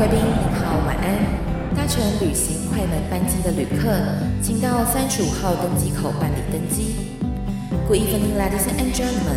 [0.00, 0.24] 贵宾您
[0.54, 1.76] 好，晚安。
[1.76, 3.92] 搭乘旅行快门班机的旅客，
[4.42, 6.94] 请到三十五号登机口办理登机。
[7.86, 9.36] Good evening, ladies and gentlemen.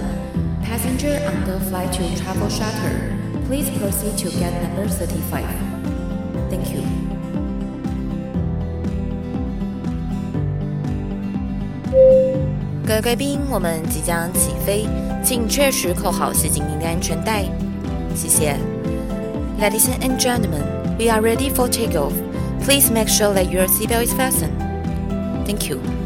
[0.63, 3.12] Passenger on the flight to Travel shutter
[3.45, 5.44] please proceed to gate number thirty-five.
[6.49, 6.84] Thank you.
[12.88, 14.88] 各位贵宾，我们即将起飞，
[15.22, 17.44] 请确实扣好系紧您的安全带。
[18.16, 18.55] 谢谢。
[19.57, 22.13] Ladies and gentlemen, we are ready for takeoff.
[22.63, 24.57] Please make sure that your seatbelt is fastened.
[25.45, 26.02] Thank you.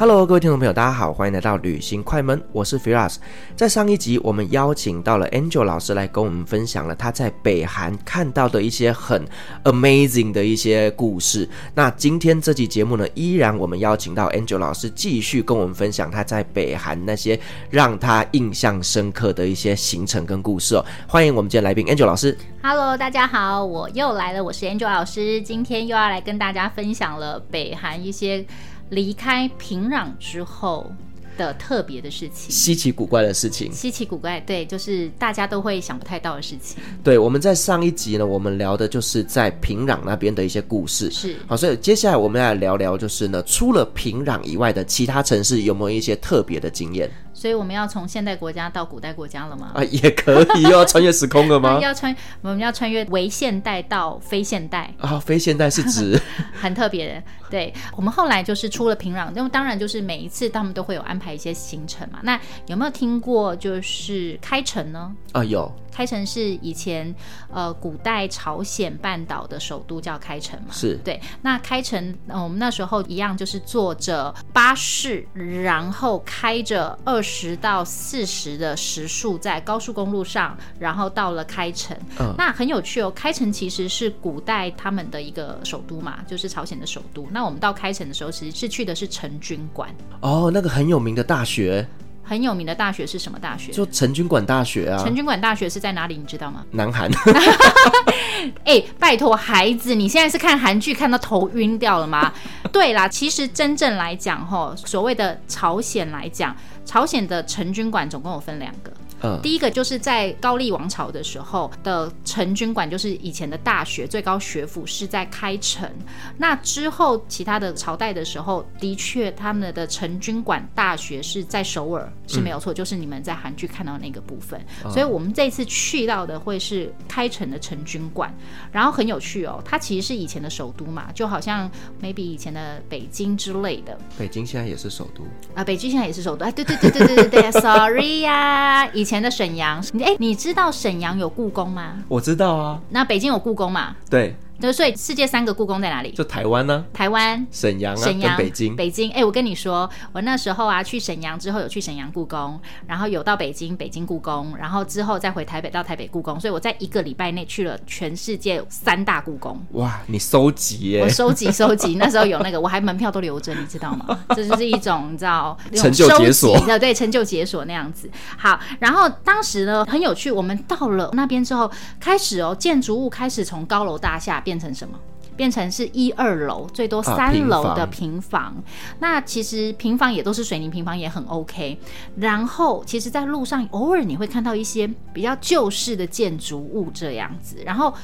[0.00, 3.16] Hello，各位听众朋友，大家好，欢迎来到旅行快门，我是 Firas。
[3.56, 9.26] 在上一集，我们邀请到了 Angel 老师来跟我们分享了他在北韩看到的一些很
[9.64, 11.48] amazing 的一些故事。
[11.74, 17.36] 那今天这期节目呢，依然我们邀请到 Angel 老师继续跟我们分享他在北韩那些
[17.68, 20.84] 让他印象深刻的一些行程跟故事哦。
[21.08, 22.38] 欢迎我们今天来宾 Angel 老师。
[22.62, 28.46] Hello，大家好，我又来了，我是 Angel 老师，今天又要来跟大家分享了北韩一些。
[28.90, 30.92] 离开平壤之后。
[31.38, 36.82] 的特别的事情，稀奇古怪的事情，稀奇古怪，对，就是大家都会想不太到的事情。
[37.02, 47.08] 对，我们在上一集呢，我们聊的就是在平壤那边的一些故事，是好，所以接下来我们来聊聊，就是呢，除了平壤以外的其他城市，有没有一些特别的经验？
[47.32, 49.70] 所以我们要从现代国家到古代国家了吗？
[49.72, 51.78] 啊，也可以，又要穿越时空了吗？
[51.80, 56.20] 要穿，我们要穿越为现代到非现代啊，非现代是指
[56.60, 57.22] 很特别的。
[57.48, 62.20] 对，我们后来就是出了平壤，因为当然就是每一次他们都会有安排一些行程嘛。
[62.22, 65.14] 那有没有听过就是开城呢？
[65.32, 65.70] 啊，有。
[65.90, 67.12] 开城是以前
[67.52, 70.68] 呃古代朝鲜半岛的首都叫开城嘛？
[70.70, 71.20] 是对。
[71.42, 81.96] 那开城，呃，我们那时候一样就是坐着巴士，然后开着二十到四十的时速在高速公路上，然后到了开城。
[82.20, 82.32] 嗯。
[82.38, 87.26] 那很有趣哦，开城其实是古代他们的一个首都嘛，就是朝鲜的首都。
[87.32, 89.92] 那我们到开城的时候，其实是去的是成军馆。
[90.20, 91.86] 哦，那个很有名的大学。
[92.22, 93.72] 很有名的大学是什么大学？
[93.72, 95.02] 就陈军馆大学啊。
[95.02, 96.14] 陈军馆大学是在哪里？
[96.18, 96.62] 你知道吗？
[96.72, 97.10] 南韩。
[98.64, 102.30] 哎、欸，拜托孩子，你现在是看韩剧看到头晕掉了吗？
[102.70, 108.92] 对啦，其实真正来讲，吼，所谓的朝鲜来讲，朝鲜的陈军馆总共有分两个。
[109.22, 115.90] 嗯，第一个就是在高丽王朝的时候的成军馆，就是以前的大学最高学府是在开城。
[116.36, 124.60] 那之后其他的朝代的时候，的确他们的成军馆大学是在首尔是没有错，嗯，就是你们在韩剧看到那个部分。
[124.84, 124.90] 嗯。
[124.92, 128.32] 所以我们这次去到的会是开城的成军馆，
[128.70, 131.68] 然后很有趣哦，它其实是以前的首都嘛，就好像
[132.00, 133.98] maybe 以前的北京之类的。
[134.16, 135.24] 北京现在也是首都
[135.56, 136.46] 啊，北京现在也是首都。
[136.46, 139.07] 哎，对对对对对对对，sorry 呀，啊，以。
[139.08, 141.94] 以前的沈阳，你哎，你知道沈阳有故宫吗？
[142.08, 142.78] 我知道啊。
[142.90, 143.96] 那北京有故宫吗？
[144.10, 144.36] 对。
[144.60, 146.10] 对，所以世界三个故宫在哪里？
[146.10, 146.92] 就台湾呢、啊？
[146.92, 148.74] 台湾、沈阳啊、沈阳、北京。
[148.74, 159.60] 北京，哎，我跟你说，我那时候啊去沈阳之后有去沈阳故宫，然后有到北京，北京故宫，然后之后再回台北到台北故宫，所以我在一个礼拜内去了全世界三大故宫。
[159.72, 161.02] 哇，你收集耶！
[161.02, 164.18] 我收集收集，那时候有那个，我还门票都留着，你知道吗？
[164.30, 168.10] 这就是一种你知道成就解锁的，对，成就解锁那样子。
[168.36, 171.70] 好，然后当时呢很有趣，我们到了那边之后，
[172.00, 174.98] 开始哦，建筑物开始从高楼大厦变成什么？
[175.36, 178.64] 变成是一二楼，最多三楼的平房，啊、平房。
[178.98, 181.78] 那其实平房也都是水泥平房，也很 OK。
[182.16, 187.58] 然后，其实，在路上偶尔你会看到一些比较旧式的建筑物这样子。
[187.64, 187.94] 然后，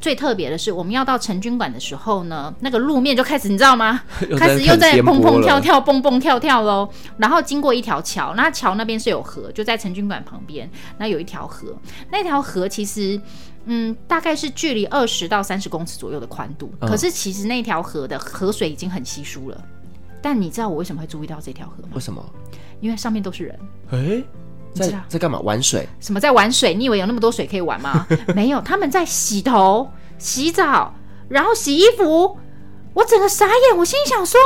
[0.00, 4.02] 最特别的是，我们要到陈军馆的时候呢，那个路面就开始，你知道吗？
[4.36, 6.88] 开始又在蹦蹦跳跳，蹦蹦跳跳喽。
[7.18, 10.68] 然后经过一条桥，那桥那边是有河，就在陈军馆旁边，
[10.98, 11.76] 那有一条河。
[12.10, 13.20] 那条河其实。
[13.64, 19.64] 嗯，大概是距离二十到三十公尺左右的宽度，嗯，可是其实那条河的河水已经很稀疏了。
[20.22, 21.90] 但你知道我为什么会注意到这条河吗？
[21.94, 22.24] 为什么？
[22.80, 23.58] 因为上面都是人。
[23.90, 24.24] 哎，欸，
[24.74, 25.40] 在在干嘛？
[25.40, 25.88] 玩水？
[25.98, 26.74] 什么在玩水？
[26.74, 28.06] 你以为有那么多水可以玩吗？
[28.34, 30.94] 没有，他们在洗头、洗澡，
[31.28, 32.36] 然后洗衣服。
[32.92, 34.38] 我整个傻眼，我心里想说：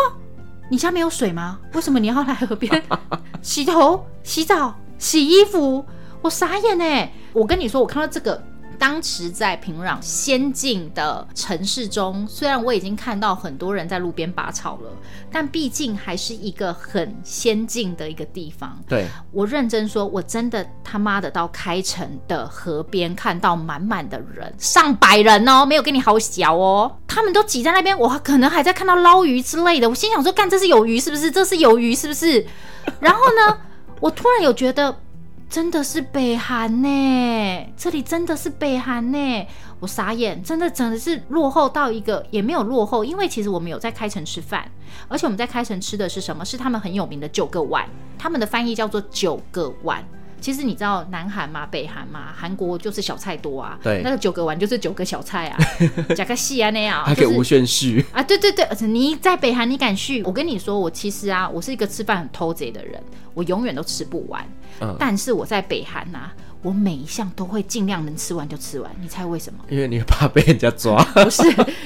[0.71, 1.59] 你家没有水吗？
[1.73, 2.83] 为什么你要来河边
[3.43, 5.85] 洗头、洗澡、洗衣服？
[6.23, 7.13] 我傻眼哎！
[7.33, 8.43] 我跟你说，我看到这个。
[8.79, 14.91] 当时在平壤先进的城市中，虽然我已经看到很多人在路边拔草了，
[15.31, 18.79] 但毕竟还是一个很先进的一个地方。
[18.89, 29.89] 对，我认真说，我真的他妈的到开城的河边看到满满的人，上百人哦，没有跟你好小哦，他们都挤在那边，我可能还在看到捞鱼之类的。
[29.89, 31.31] 我心想说，干，这是有鱼是不是？
[31.31, 32.47] 这是有鱼是不是？
[33.01, 33.59] 然后呢？
[34.01, 34.95] 我突然有觉得。
[35.55, 39.47] 真的是北韩呢，这里真的是北韩呢，
[39.79, 44.69] 我傻眼，真的真的是落后到一个也没有落后，因为其实我们有在开城吃饭，
[45.07, 46.45] 而且我们在开城吃的是什么？
[46.45, 50.05] 是他们很有名的九个碗，他们的翻译叫做九个碗。
[50.41, 51.65] 其实你知道南韩吗？
[51.71, 52.35] 北韩吗？
[52.37, 55.59] 韩国就是小菜多啊，对，那个九个碗就是九个小菜啊，
[56.17, 60.21] 加个戏啊那样，还可以无限续、就是、啊，对对对，而且你在北韩你敢续？
[60.25, 63.01] 我跟你说，我其实啊，我是一个吃饭很偷贼的人，
[63.33, 64.47] 我永远都吃不完，
[64.81, 66.35] 嗯，但是我在北韩呐、啊。
[66.65, 69.63] 我每一项都会尽量能吃完就吃完，你猜为什么？
[69.69, 70.97] 因为你怕被人家抓。
[71.13, 71.43] 不是，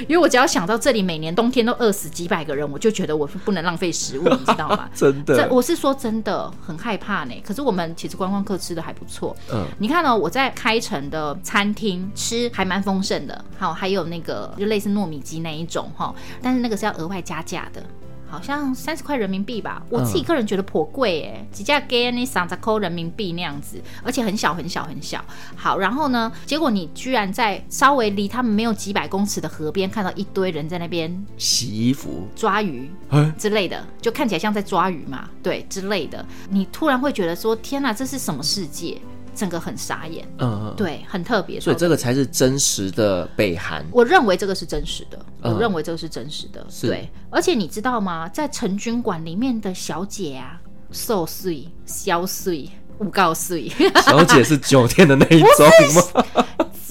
[0.07, 4.89] 因为我只要想到这里每年冬天都饿死几百个人，我就觉得我不能浪费食物，你知道吗？
[4.95, 7.35] 真的，这我是说真的很害怕呢。
[7.45, 9.37] 可是我们其实观光客吃的还不错。
[9.53, 17.83] 嗯，你看哦，我在开城的餐厅吃还蛮丰盛的，好，还有那个就类似糯米鸡那一种哈，但是那个是要额外加价的。
[18.29, 25.25] 好像三十块人民币吧，我自己个人觉得颇贵哎，几架给你三十块人民币那样子，而且很小很小很小。
[25.57, 32.91] 好，然后呢，结果你居然在稍微离他们没有几百公尺的河边看到一堆人在那边洗衣服、抓鱼
[33.39, 36.25] 之类的，就看起来像在抓鱼嘛，对之类的。
[36.51, 39.01] 你突然会觉得说，天哪，这是什么世界？
[39.39, 43.85] 整个很傻眼，嗯嗯，对，很特别，所以这个才是真实的北韩。
[43.93, 47.09] 我认为这个是真实的，我认为这个是真实的，对。
[47.31, 48.29] 而且你知道吗？
[48.29, 55.49] 在成军馆里面的小姐啊，so sweet，小 sweet，五告 sweet， 小姐是酒店的那一种
[55.95, 56.25] 吗？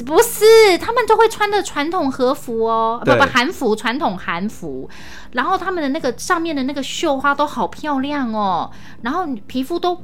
[0.06, 4.90] 不是，他们都会穿的传统和服哦，不不，韩服，传统韩服。
[5.32, 8.72] 然后他们的那个上面的那个绣花都好漂亮哦，
[9.02, 10.00] 然后皮肤都。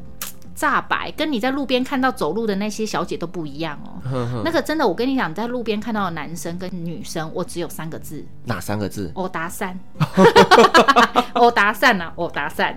[0.55, 4.01] 炸白，跟你在路边看到走路的那些小姐都不一样哦。
[4.03, 8.25] 呵呵，那个真的，我跟你讲，在路边看到的男生跟女生，我只有三个字。
[8.45, 9.11] 哪三个字？
[9.15, 9.77] 欧达善。
[11.33, 12.75] 欧达善呐，欧达善。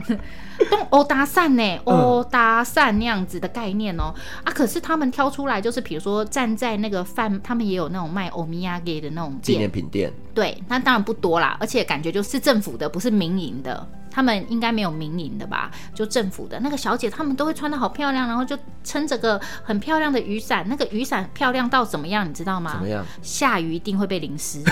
[0.71, 4.15] 用欧搭讪呢，欧搭讪那样子的概念哦。
[4.45, 10.13] 啊，可是他们挑出来就是，比如说站在那个贩，他们也有那种卖欧米亚给的那种纪念品店。
[10.35, 13.89] 对，那当然不多啦，而且感觉就是政府的，不是民营的。
[14.11, 15.71] 他们应该没有民营的吧？
[15.95, 20.65] 就政府的那个小姐，她们都会穿的好漂亮，然后就撑着个很漂亮的雨伞。
[20.67, 22.27] 那个雨伞漂亮到怎么样？
[22.27, 22.71] 你知道吗？
[22.73, 23.05] 怎么样？
[23.21, 24.63] 下雨一定会被淋湿。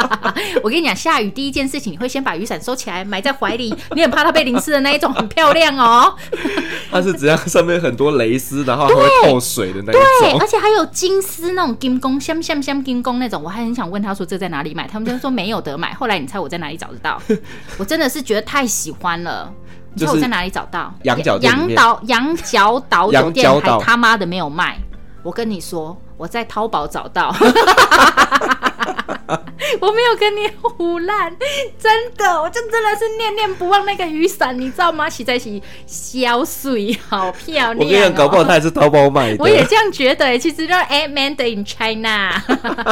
[0.64, 6.14] 我跟你讲，下雨第一件事情，你会先把雨伞收起来，埋在怀里，你很怕它被淋湿的那一种，很漂亮哦。
[6.90, 10.02] 它是只要上面很多蕾丝，然后还会透水的那一种。
[10.20, 13.42] 对，而且还有金丝那种金工，像像像金工那种。
[13.42, 15.92] 我还很想问他说这在哪里买，他们就说没有得买。
[15.94, 17.20] 后来你猜我在哪里找得到？
[17.76, 18.20] 我真的是。
[18.30, 19.52] 觉得太喜欢了，
[19.92, 20.94] 你知道我在哪里找到？
[21.02, 24.78] 羊角羊岛羊角岛酒店还他妈的没有卖。
[25.24, 27.34] 我跟你说，我在淘宝找到。
[29.80, 31.34] 我没有跟你胡烂，
[31.78, 35.08] 真的，我就真的是念念不忘那个雨伞，你知道吗？
[35.08, 37.84] 实在是小水，好漂亮，喔。
[37.84, 39.36] 我跟你讲，搞不好他也是淘宝买的。
[39.38, 42.42] 我也这样觉得，其实就是哎，Made in China。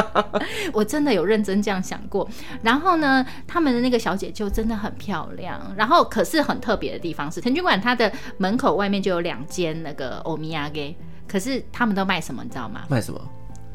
[0.73, 2.29] 我真的有认真这样想过。
[2.63, 5.61] 然后呢，他们的那个小姐就真的很漂亮。
[5.77, 10.95] 然后，可是很特别的地方是，成军馆它的门口外面就有两间那个欧米亚给，
[11.27, 12.83] 可是他们都卖什么，你知道吗？
[12.89, 13.21] 卖什么？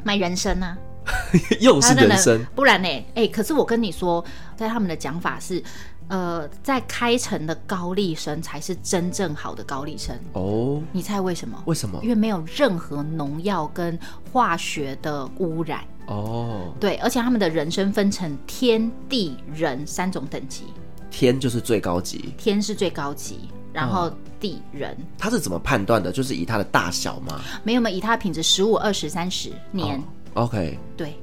[0.02, 0.76] 卖人参啊。
[1.60, 2.88] 又是人参，不然呢？
[2.88, 4.24] 哎、欸，可是我跟你说，
[4.56, 5.62] 在他们的讲法是，
[6.08, 10.82] 呃，在开城的高丽参才是真正好的高丽参哦。
[10.92, 11.62] 你猜为什么？
[11.66, 12.00] 为什么？
[12.02, 13.98] 因为没有任何农药跟
[14.32, 16.72] 化学的污染哦。
[16.80, 20.64] 对，而且他们的人参分成天地人三种等级，
[21.10, 26.10] 天就是最高级，天是最高级，然后地人，他是怎么判断的？
[26.12, 27.40] 就是以它的大小吗？
[27.62, 29.98] 没有没有，以它的品质，十五、二十、三十年。
[29.98, 30.02] 哦
[30.34, 31.14] OK，对，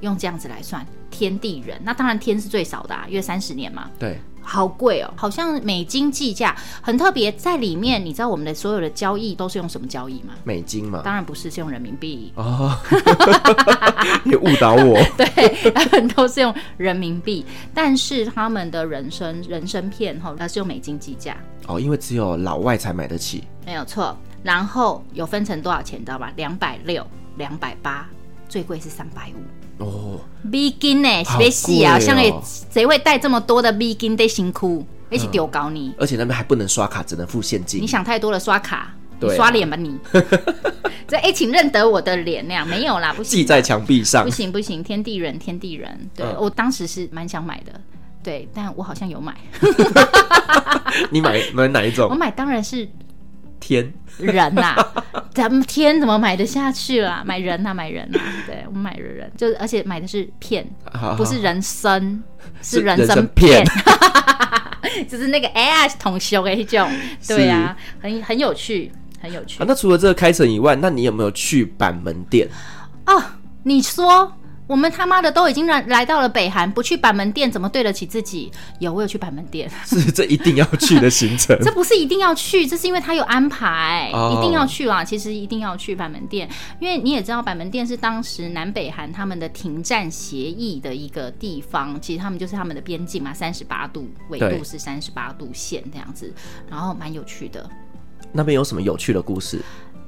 [0.00, 3.90] 用这样子来算，天地人，那当然天是最少的啊，因为三十年嘛。
[3.98, 7.30] 对，好贵哦，好像美金计价，很特别。
[7.32, 10.34] 在里面，你知道我们的所有的交易都是用什么交易吗？
[10.44, 11.02] 美金嘛？
[11.04, 12.32] 当然不是，是用人民币。
[12.36, 12.76] 哦，
[14.24, 14.98] 你误导我。
[15.18, 21.36] 对，他们都是用人民币，但是他们的人生人生片哈，它是用美金计价。
[21.66, 23.44] 哦，因为只有老外才买得起。
[23.66, 26.32] 没有错，然后有分成多少钱，你知道吧？
[26.36, 28.08] 两百六，两百八。
[28.50, 31.98] 最贵是三百五哦，美金呢，别洗啊！
[31.98, 32.34] 像诶，
[32.70, 34.16] 谁会带这么多的美金？
[34.16, 35.94] 得辛苦，一起丢搞你。
[35.96, 37.80] 而且那边还不能刷卡，只能付现金。
[37.80, 39.96] 你想太多了，刷卡，对啊、刷脸吧你。
[41.06, 43.38] 这哎，请认得我的脸那样没有啦，不行。
[43.38, 46.10] 记在墙壁上，不行不行，天地人，天地人。
[46.14, 47.80] 对、嗯、我当时是蛮想买的，
[48.22, 49.34] 对，但我好像有买。
[51.10, 52.08] 你买买哪一种？
[52.10, 52.88] 我买当然是。
[53.62, 57.22] 天人呐、啊， 咱们天怎么买得下去啦？
[57.24, 60.66] 买人呐、啊，买人呐、啊，对我们买的人，就是而且买的是片，
[61.16, 62.22] 不是人参，
[62.62, 63.64] 是人参片。
[65.08, 66.90] 就是那个 AI 同修的那种，
[67.28, 69.62] 对啊，很很有趣，很有趣。
[69.62, 72.48] 啊，那除了这个开城以外，那你有没有去板门店？
[73.06, 73.22] 哦，
[73.64, 74.32] 你说。
[74.70, 78.48] 我们他妈的都已经来来到了北韩，不去板门店怎么对得起自己？
[78.78, 81.58] 有，我有去板门店， 是这一定要去的行程。
[81.60, 85.02] 这不是一定要去，这是因为他有安排，哦、一定要去啦。
[85.02, 86.48] 其实一定要去板门店，
[86.78, 92.00] 因为你也知道，板门店是当时南北韩他们的停战协议的一个地方。
[92.00, 96.32] 其实他们就是他们的边境嘛，三十八度纬度是三十八度线这样子，
[96.70, 97.68] 然后蛮有趣的。
[98.32, 99.60] 那边有什么有趣的故事？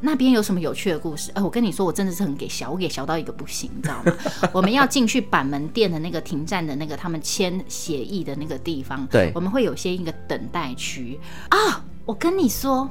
[0.03, 1.31] 那边有什么有趣的故事？
[1.31, 4.13] 哎、呃，我跟你说，我真的是很给小，我给小到一个不行，你知道吗？
[4.53, 11.19] 我们要进去板门店的那个停站的那个他们签协议的那个地方，对，我们会有些一个等待区
[11.49, 11.83] 啊。
[12.05, 12.91] 我跟你说。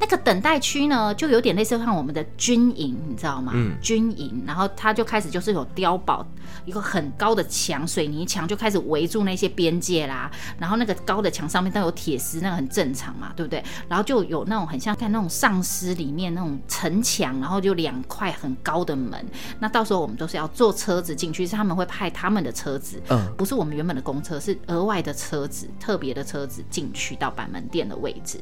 [0.00, 3.52] 那个等待区呢，就有点类似像我们的军营，你知道吗？
[3.54, 6.26] 嗯，军营，然后他就开始就是有碉堡，
[6.64, 10.30] 一个很高的墙，水泥墙就开始围住那些边界啦。
[10.58, 13.62] 然后那个高的墙上面都有铁丝，那个很正常嘛，对不对？
[13.88, 19.22] 然后就有那种很像看那种丧尸里面那种城墙，然后就两块很高的门。
[19.58, 28.40] 那到时候我们都是要坐车子进去，是他们会派他们的车子，嗯，不是我们原本的公车，是额外的车子，特别的车子进去到板门店的位置。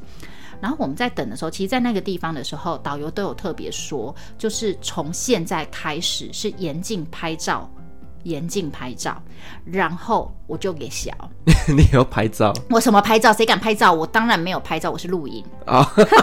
[0.60, 7.70] 然后我们在等的时候，其实，在那个地方的时候，导游都有特别说，就是从现在开始是严禁拍照，
[8.24, 9.22] 严禁拍照。
[9.64, 11.12] 然后我就给小，
[11.68, 12.52] 你要拍照？
[12.70, 13.32] 我什么拍照？
[13.32, 13.92] 谁敢拍照？
[13.92, 15.78] 我当然没有拍照，我是录影啊。
[15.96, 16.08] Oh.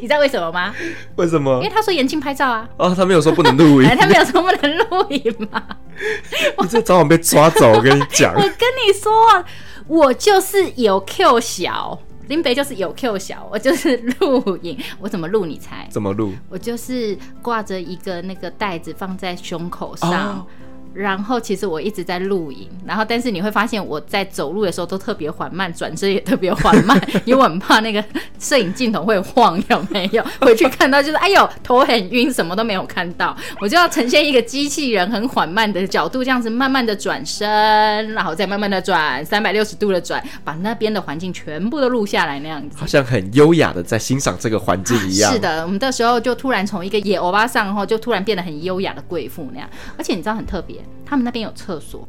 [0.00, 0.74] 你知道为什么吗？
[1.16, 1.54] 为什么？
[1.58, 2.68] 因为他说严禁拍照啊。
[2.78, 5.62] 哦，他没有说不能录影， 他没有说不能录影吗？
[6.60, 8.34] 你这早晚被抓走，我跟你讲。
[8.34, 9.12] 我跟你说，
[9.86, 12.00] 我就是有 Q 小。
[12.28, 15.86] 林北就是有 Q 小，我就是 录影，我怎么录你猜？
[15.90, 16.32] 怎么录？
[16.48, 20.38] 我就是挂着一个那个袋子放在胸口上。
[20.38, 20.46] Oh.
[20.96, 28.02] 然后其实我一直在录影，然后但是你会发现我在走路的时候都特别缓慢，转身也特别缓慢， 因为我很怕那个
[28.38, 30.24] 摄影镜头会晃，有没有？
[30.40, 37.46] 回去看到就是哎呦头很晕，什么都没有看到，我就要呈现一个机器人很缓慢的角度，这样子慢慢的转身，
[38.14, 45.30] 然后再慢慢的转三百六十度的转，把那边的环境全部都录下来那样子，好像很优雅的在欣赏这个环境一样。
[45.30, 50.76] 是的，我们的时候就突然从一个野欧巴桑后，就突然变得很优雅的贵妇那样，而且你知道很特别。
[51.04, 52.06] 他们那边有厕所，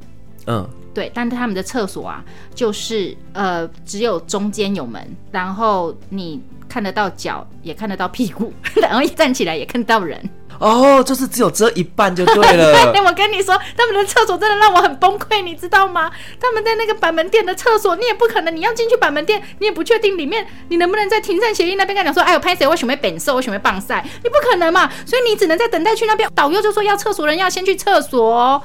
[0.47, 2.23] 嗯，对，但是他们的厕所啊，
[2.55, 10.17] 就是呃，只有中间有门，然后你看得到脚，也看得到屁股， 然后一站起来也看得到人。
[10.59, 12.91] 哦，就是只有遮一半就对了。
[12.91, 16.11] 对，我跟你说，他们的厕所真的让我很崩溃，你知道吗？
[16.39, 22.67] 他们在那个板门店的厕所，你也不可能，你要进去板门店，你也不确定里面你能不能在停战协议那边跟他讲说，哎，我拍谁？
[22.67, 24.89] 我准备本色，我准备棒赛，你不可能嘛？
[25.05, 28.61] 所以你只能在等待区那边，导游就说要厕所人要先去厕所。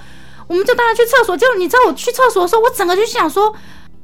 [0.48, 3.54] 我们就带他去厕所，结果你知道我去厕所的时候，我整个就想说，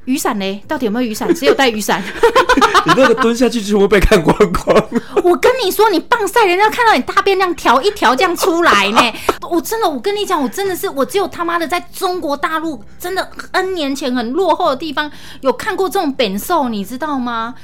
[0.08, 0.62] 雨伞呢？
[0.66, 1.32] 到底有没有雨伞？
[1.34, 2.02] 只有带雨伞。
[2.86, 4.74] 你那个蹲下去就会被看光光。
[5.22, 9.00] 我跟你说，你棒晒，人家看到你大便这样条一条这样出来呢。
[9.50, 15.12] 我真的，我跟你讲，我真的是，我只有他妈的在中国大陆，真的 N 年前很落后的地方
[15.42, 17.54] 有看过这种本兽，你知道吗？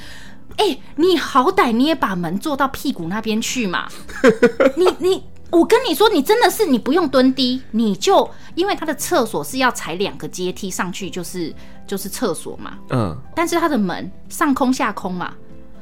[0.59, 3.87] 哎、欸，你好歹你也把门坐到屁股那边去嘛。
[4.77, 5.23] 你你。
[5.51, 11.55] 我跟你说，你真的是你不用蹲低，你就因为他的厕所是要踩两个阶梯上去，就是
[11.87, 12.79] 就是厕所嘛。
[12.91, 13.17] 嗯。
[13.37, 15.33] 但是他的门上空下空嘛，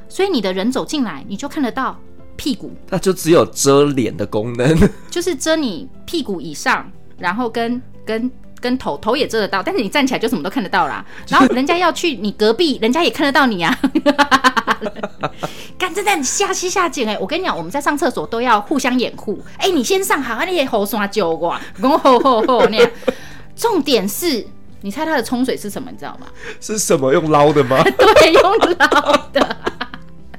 [0.07, 1.97] 所以你的人走进来，你就看得到
[2.35, 2.71] 屁股。
[2.89, 4.77] 那就只有遮脸的功能，
[5.09, 8.29] 就是遮你屁股以上，然后跟跟
[8.59, 11.03] 跟头头也遮得到，但是你站起来就什么都看得到啦。
[11.27, 13.77] 然后人家要去你隔壁，人家也看得到你啊。
[15.77, 17.17] 干真的你下西下井哎！
[17.19, 19.41] 我跟你讲，我们在上厕所都要互相掩护。
[19.57, 22.89] 哎、欸，你先上好，你也后刷救我， 吼吼吼那样。
[23.55, 24.45] 重点是，
[24.81, 25.91] 你猜它的冲水是什么？
[25.91, 26.27] 你知道吗？
[26.59, 27.13] 是什么？
[27.13, 27.83] 用捞的吗？
[27.83, 29.57] 对，用捞的。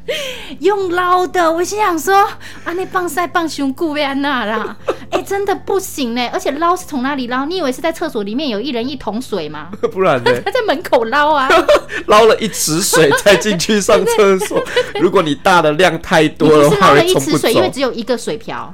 [0.61, 4.77] 用捞的，我心想说啊，那棒赛棒胸顾安娜啦，
[5.11, 6.29] 哎、欸，真的不行呢。
[6.33, 7.45] 而且捞是从哪里捞？
[7.47, 9.69] 你以为是在厕所里面有一人一桶水吗？
[9.93, 10.31] 不然呢？
[10.45, 11.49] 他在门口捞啊，
[12.07, 14.63] 捞了一池水再进去上厕所。
[15.01, 18.73] 如果你大的量太多的话，捞了一池水，因为只有一个水瓢，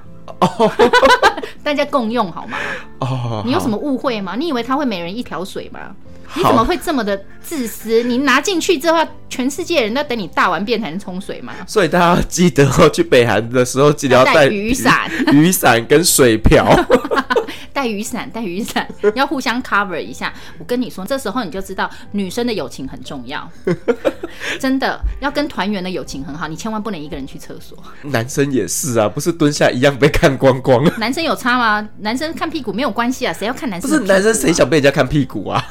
[1.63, 2.59] 大家共用好吗？
[2.99, 4.35] 哦，你有什么误会吗？
[4.37, 5.81] 你以为他会每人一条水吗？
[6.35, 8.03] 你怎么会这么的自私？
[8.03, 11.53] 你拿进去之后，全世界人都等你大完便才能冲水嘛？
[11.67, 16.67] 所以大家记得哦，去北韩的时候记得要带雨伞、 雨伞跟水瓢。
[17.73, 20.31] 带雨伞，带雨伞，要互相 cover 一下。
[20.59, 23.49] 我跟你说，这时候你就知道女生的友情很重要，
[24.59, 26.47] 真的要跟团员的友情很好。
[26.49, 27.79] 你千万不能一个人去厕所。
[28.03, 30.85] 男生也是啊，不是蹲下一样被看光光。
[30.99, 31.89] 男生有有差吗？
[32.01, 33.95] 男生看屁股没有关系啊，谁要看男生、啊？
[33.95, 35.65] 不是男生谁想被人家看屁股啊？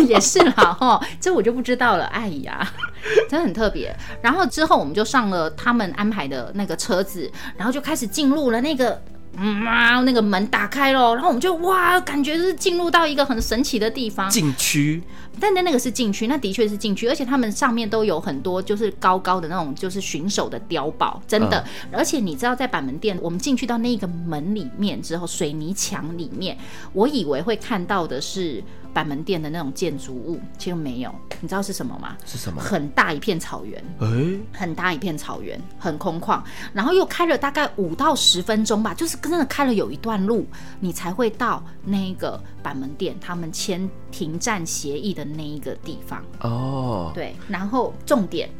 [0.06, 2.04] 也是啦，哈，这我就不知道了。
[2.06, 2.66] 哎呀，
[3.28, 3.94] 真的很特别。
[4.22, 9.00] 然后之后我们就上了他们安排的那个车子，然后就开始进入了那个。
[9.40, 14.28] 嗯啊，那个门打开了，然后我们就哇，感觉是进入到一个很神奇的地方。
[14.28, 15.00] 禁区，
[15.38, 21.64] 但那那个是禁区，那的确是禁区，而且他们上面都有很多就是高高的那种就是巡守的碉堡，真的。
[21.84, 26.58] 嗯、而且你知道，在板门店，我们进去到那个门里面之后，水泥墙里面，
[26.92, 28.64] 我以为会看到的是。
[28.92, 32.16] 板门店的那种建筑物其实没有，你知道是什么吗？
[32.24, 32.60] 是什么？
[32.60, 36.42] 很大一片草原，哎、欸，很大一片草原，很空旷，
[36.72, 40.46] 然后又开了大概五到十分钟吧，就是真的开了有一段路，
[40.80, 46.24] 你才会到那个板门店他们签停战协议的那一个地方。
[46.40, 48.50] 哦，对，然后重点，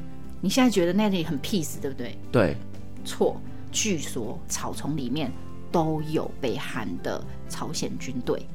[0.41, 2.17] 你现在觉得那里很 peace，对不对？
[2.31, 2.57] 对，
[3.05, 3.41] 错，
[3.73, 5.33] 据说草丛里面
[5.73, 8.47] 都有北韩的朝鲜军队。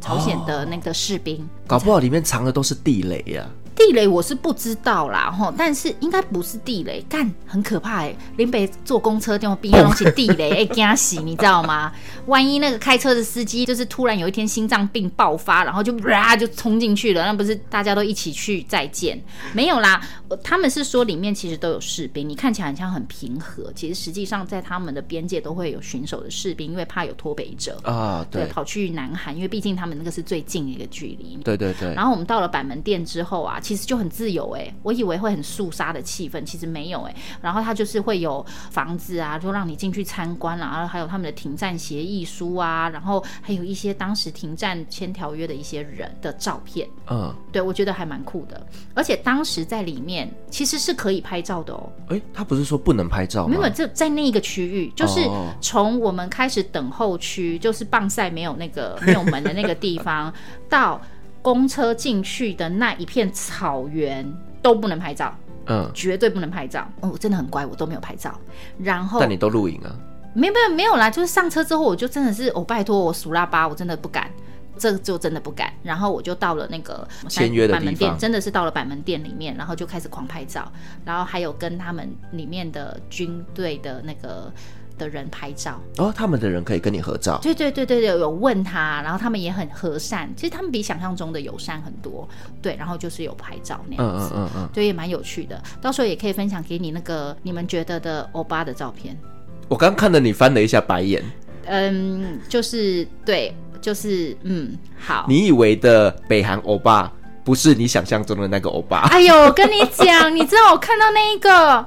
[0.00, 3.59] 朝鲜的那个士兵，搞不好里面藏的都是地雷呀、啊。
[3.80, 8.14] 地雷我是不知道啦，吼，但是应该不是地雷，干很可怕哎。
[8.36, 11.90] 林北坐公车电话边要弄起地雷，哎，惊死，你知道吗？
[12.26, 19.18] 万一那个开车的司机就是突然有一天心脏病爆发，然后就哇就冲进去了，那不是大家都一起去再见？
[19.54, 20.06] 没有啦，
[20.44, 31.38] 他们是说里面其实都有士兵，你看起来很像很平和，其实实际上在他们的边界都会有巡守的士兵，因为怕有脱北者啊，对，对，跑去南韩，因为毕竟他们那个是最近的一个距离。
[31.42, 31.94] 对对对。
[31.94, 33.58] 然后我们到了板门店之后啊。
[33.70, 37.16] 其实就很自由哎、欸，我以为会很肃杀的气氛，其实没有哎、欸。
[37.40, 46.84] 然后他就是会有房子啊，就让你进去参观啦，然后还有他们的停战协议书啊，然后还有一些当时停战签条约的一些人的照片。
[47.08, 48.60] 嗯，对，我觉得还蛮酷的。
[48.92, 51.92] 而且当时在里面其实是可以拍照的哦、喔。
[52.08, 53.54] 哎、欸，他不是说不能拍照吗？
[53.56, 55.20] 没有，就在那一个区域，就是
[55.60, 60.34] 从我们开始等候区，就是棒赛没有那个没有门的那个地方
[60.68, 61.00] 到。
[61.42, 65.34] 公车进去的那一片草原都不能拍照，
[65.66, 66.86] 嗯，绝对不能拍照。
[67.00, 68.38] 哦，我真的很乖，我都没有拍照。
[68.78, 69.94] 然后，但你都录影啊？
[70.34, 74.30] 没有没有没有啦，就是上车之后，我就真的是，哦，拜托我数拉巴，我真的不敢，
[74.78, 75.72] 这就真的不敢。
[75.82, 80.70] 然后我就到了那个签约的板门店，真的是到了板门店里面，然后就开始狂拍照，
[81.04, 84.52] 然后还有跟他们里面的军队的那个。
[85.00, 87.40] 的人拍照哦，他们的人可以跟你合照。
[87.42, 92.28] 对对对对对，有问他，然后他们也很和善，其实他们比想象中的友善很多。
[92.60, 95.60] 对，然后就是有拍照那样子，嗯嗯嗯嗯，对，也蛮有趣的。
[95.80, 99.18] 到时候也可以分享给你那个你们觉得的欧巴的照片。
[99.66, 101.24] 我刚看了你翻了一下白眼，
[101.64, 105.24] 嗯，就是对，就是嗯，好。
[105.26, 107.10] 你以为的北韩欧巴
[107.42, 109.08] 不是你想象中的那个欧巴？
[109.08, 111.86] 哎呦，我跟你讲，你知道我看到那一个。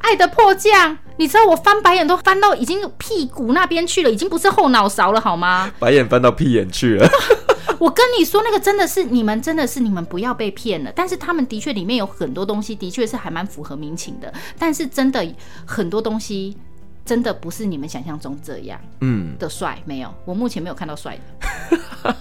[0.00, 5.70] 爱的迫降，你知道我翻白眼都翻到已经屁股那边去了，已经不是后脑勺了，好吗？
[5.78, 7.08] 白眼翻到屁眼去了。
[7.78, 10.92] 我跟你说，那个真的是你们，真的是你们不要被骗了。
[10.94, 14.32] 但是他们的确里面有很多东西，的确是还蛮符合民情的。
[14.58, 15.26] 但是真的
[15.66, 16.56] 很多东西，
[17.04, 18.80] 真的不是你们想象中这样。
[19.00, 22.16] 嗯，的帅没有，我目前没有看到帅的。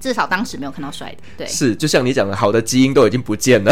[0.00, 3.70] 至少当时没有看到帅的，对，是就像你讲的，好的基因都已经不见了。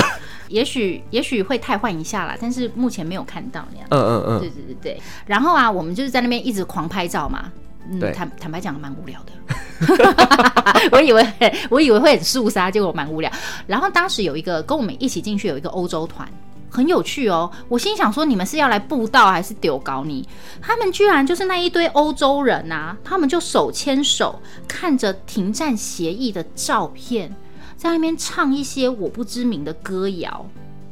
[0.48, 3.86] 也许也许会汰换一下啦，但是目前没有看到那样。
[3.90, 5.02] 嗯嗯嗯，对对对对。
[5.26, 7.52] 然后啊，我们就是在那边一直狂拍照嘛。
[7.90, 10.88] 嗯，坦坦白讲，蛮无聊的。
[10.92, 11.26] 我以为
[11.70, 13.32] 我以为会很肃杀，结果蛮无聊。
[13.66, 16.28] 然后当时有一个跟我们一起进去有一个欧洲团。
[16.70, 20.28] 很有趣哦，我心想说，你们是要来布道还是丢搞你？
[20.60, 27.34] 他们居然就是那一堆欧洲人啊，他们就手牵手看着停战协议的照片，
[27.78, 30.44] 在那边唱一些我不知名的歌谣，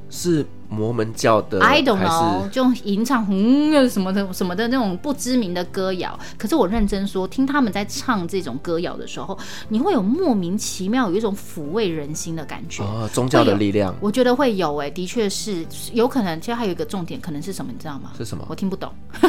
[0.09, 0.47] 是。
[0.69, 6.19] 摩门教的，I don't know，就吟唱嗯什么的什么的那种不知名的歌谣。
[6.37, 12.83] 可是我认真说，听他们在唱这种歌谣的时候，你会有莫名其妙有一种抚慰人心的感觉。
[12.83, 16.41] 哦，宗教的力量，我觉得会有哎、欸，的确是有可能。
[16.41, 18.13] 其实还有一个重点，可能是什么，你知道吗？
[18.17, 18.45] 是什么？
[18.49, 18.93] 我听不懂，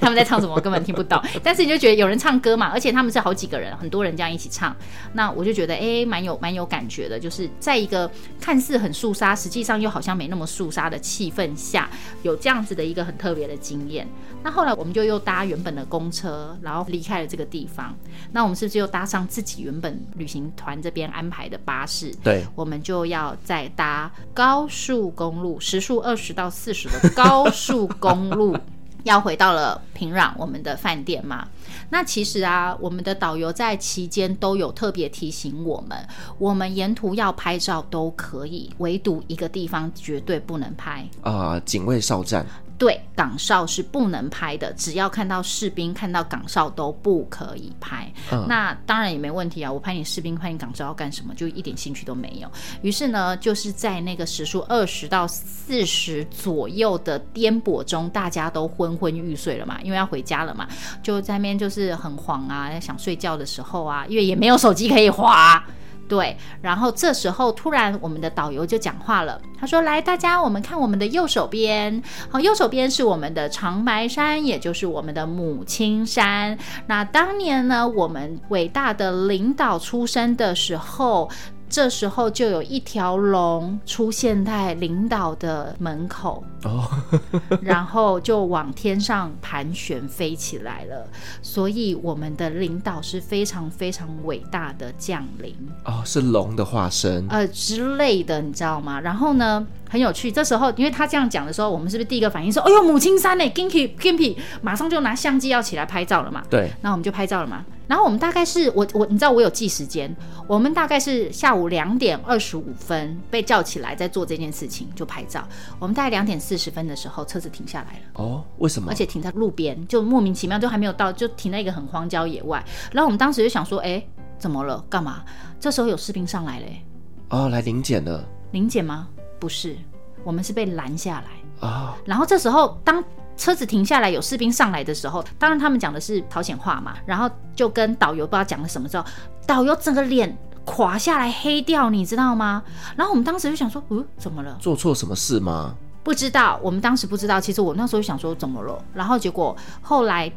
[0.00, 1.20] 他们在唱什么，我根本听不懂。
[1.42, 4.74] 但是你就觉得有人唱歌嘛，而且他们是好几个人，很多人这样一起唱，
[5.12, 7.18] 那我就觉得哎，蛮、欸、有蛮有感觉的。
[7.18, 11.90] 就是在一个看似很肃杀，实际上又好像没那么肃杀的气氛下，
[12.22, 14.06] 有这样子的一个很特别的经验。
[14.44, 17.92] 那后来我们就又搭原本的公车，然后离开了这个地方。
[18.30, 22.14] 那我们是不是又搭上自己原本旅行团这边安排的巴士？
[22.22, 28.56] 对，我们就要再搭高速公路，时速二十到四十的高速公路，
[29.04, 31.48] 要回到了平壤我们的饭店嘛。
[31.90, 35.98] 那其实啊，我们的导游在期间都有特别提醒我们，
[36.38, 42.46] 我们沿途要拍照都可以，唯独一个地方绝对不能拍啊、呃，警卫哨站。
[42.78, 48.12] 对，岗哨是不能拍的，只要看到士兵、看到岗哨都不可以拍。
[48.32, 51.32] 嗯、那当然也没问题啊，我拍你士兵、拍你岗哨要干什么？
[51.34, 52.50] 就一点兴趣都没有。
[52.80, 60.66] 于是呢，就是在那个时速二十到四十左右的颠簸中，大家都昏昏欲睡了嘛，因为要回家了嘛，
[61.02, 65.64] 就在那边就是很晃啊，想睡觉的时候啊，因为也没有手机可以滑。
[66.08, 76.58] 对，然后这时候突然我们的导游就讲话了，他说：“来，大家，我们看我们的右手边，好，右手边是我们的长白山，也就是我们的母亲山。
[76.86, 81.30] 那当年呢，我们伟大的领导出生的时候。”
[81.72, 86.84] 这时候就有一条龙出现在领导的门口哦，
[87.62, 91.08] 然后就往天上盘旋飞起来了。
[91.40, 95.56] 所以我们的领导是非常非常伟大的将领
[95.86, 99.00] 哦，是龙的化身呃之类的，你知道吗？
[99.00, 100.30] 然后呢，很有趣。
[100.30, 107.64] 这时候因为他这样讲的时候，我们是不是第一个反应说：“哎呦，母亲山呢？Gimpy Gimpy，马上就拿相机要起来拍照了嘛？”对，那我们就拍照了嘛。
[107.88, 110.14] 然后我们大概是我我你知道我有记时间，
[110.46, 115.46] 我们大概是下午两点二十五分被叫起来在做这件事情就拍照。
[115.78, 118.04] 我们大概两点四十分的时候车子停下来了。
[118.14, 118.90] 哦，为什么？
[118.90, 122.64] 而且停在路边，就莫名其妙就还没有到，就停在一个很荒郊野外。
[122.92, 124.02] 然后我们当时就想说，哎，
[124.38, 124.82] 怎么了？
[124.88, 125.22] 干嘛？
[125.60, 126.82] 这时候有士兵上来嘞。
[127.28, 128.24] 哦，来临检了。
[128.52, 129.08] 临检吗？
[129.38, 129.76] 不是，
[130.24, 131.68] 我们是被拦下来。
[131.68, 131.94] 啊、哦。
[132.04, 133.02] 然后这时候当。
[133.36, 139.04] 车子停下来，有士兵上来的时候，当然他们讲的是朝鲜话嘛，然后就跟导游不知道讲了什么之后，
[139.46, 142.62] 导游整个脸垮下来黑掉，你知道吗？
[142.96, 144.56] 然后我们当时就想说，嗯，怎么了？
[144.60, 145.74] 做错什么事吗？
[146.04, 147.40] 不知道，我们当时不知道。
[147.40, 150.30] 其实我那时候就想说怎么了，然后结果后来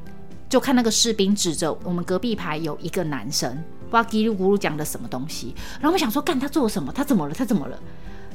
[0.47, 3.51] 就看那个士兵指着我们隔壁排有一个男生，
[3.89, 6.91] 不知道叽里咕噜讲的什么东西，然后我们想说，干他做了什么？
[6.93, 7.33] 他怎么了？
[7.33, 7.77] 他怎么了？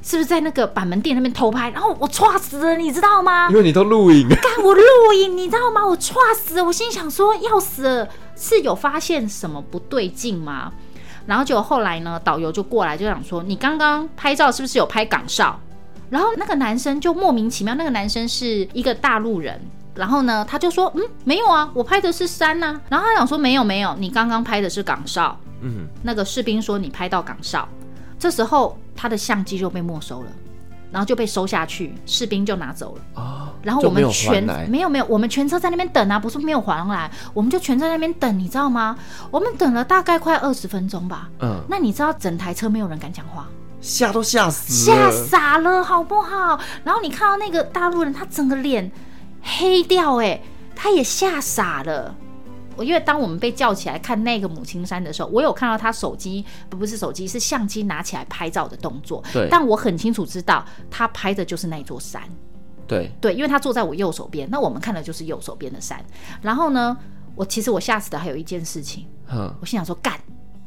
[0.02, 1.70] 是不是在那个板门店那边偷拍？
[1.70, 3.48] 然后我剉死了，你知道吗？
[3.50, 4.82] 因为你都录影，干我录
[5.14, 5.86] 影，你知道吗？
[5.86, 10.72] 我剉死了，我心想说要死了，是有发现什么不对劲吗？
[11.26, 15.60] 然后就后来呢，导游就过来就想说，你刚刚拍照是不是有拍岗哨？
[16.08, 19.60] 然后那个男生就莫名其妙，那个男生是一个大陆人，
[19.94, 22.80] 然后呢他就说，嗯，没有啊，我拍的是山呐、啊。
[22.88, 25.38] 然后他想说，没有没有，你刚刚拍的是岗哨。
[25.60, 27.68] 嗯，那个士兵说你拍到岗哨。
[28.20, 30.30] 这时候他的相机就被没收了，
[30.92, 33.22] 然后就被收下去，士兵就拿走了。
[33.22, 38.94] 啊，然后我们全没有，没有我们全车在那边等啊，不是没有还来，我们就全在那边等，你知道吗？
[39.30, 41.30] 我们等了大概快二十分钟吧。
[41.40, 43.48] 嗯，那你知道整台车没有人敢讲话，
[43.80, 46.60] 吓都吓死，吓傻了，好不好？
[46.84, 48.92] 然后你看到那个大陆人，他整个脸
[49.42, 50.38] 黑掉，哎，
[50.76, 52.14] 他也吓傻了。
[52.78, 59.22] 因为当我们被叫起来看那个母亲山的时候，我有看到他手机，不不是手机，是相机拿起来拍照的动作。
[59.32, 59.48] 对。
[59.50, 62.22] 但我很清楚知道他拍的就是那座山。
[62.86, 63.10] 对。
[63.20, 66.02] 对，因为他坐在我右手边，那我们看的就是右手边的山。
[66.40, 66.96] 然后呢，
[67.34, 69.06] 我其实我吓死的还有一件事情。
[69.30, 69.52] 嗯。
[69.60, 70.14] 我心想说，干，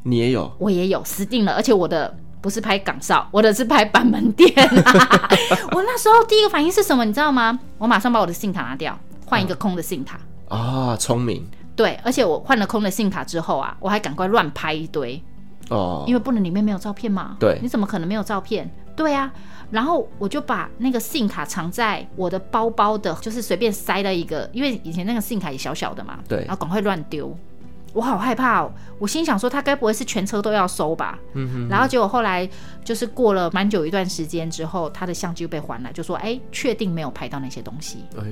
[0.03, 1.53] 你也有，我也有，死定了。
[1.53, 4.53] 而且我的不是拍岗哨，我的是拍板门店。
[5.71, 7.03] 我那时候第一个反应是什么？
[7.05, 7.59] 你知道吗？
[7.77, 10.17] 我马上把我的 SIM 卡拿掉，换一个空的 SIM 卡。
[10.49, 11.49] 啊、嗯哦，聪明。
[11.75, 15.21] 对，而且我换了空的 SIM 卡之后啊，我还赶快乱拍一堆
[15.69, 17.37] 哦，因为不能里面没有照片嘛。
[17.39, 18.69] 对，你怎么可能没有照片？
[18.95, 19.33] 对啊，
[19.71, 26.19] 然后我就把那个 SIM 卡藏在我的包包的，就是随便塞了一个，因为以前那个 SIM 卡也小小的嘛。
[26.27, 27.35] 对，然后赶快乱丢，
[27.91, 28.71] 我好害怕哦。
[28.99, 31.17] 我心想说，他该不会是全车都要收吧？
[31.33, 31.69] 嗯哼，哼。
[31.69, 32.47] 然后结果后来
[32.83, 38.23] 就是过了蛮久一段时间之后，他的相机就被还了，就说：“哎，确定没有拍到那些东西。”哎。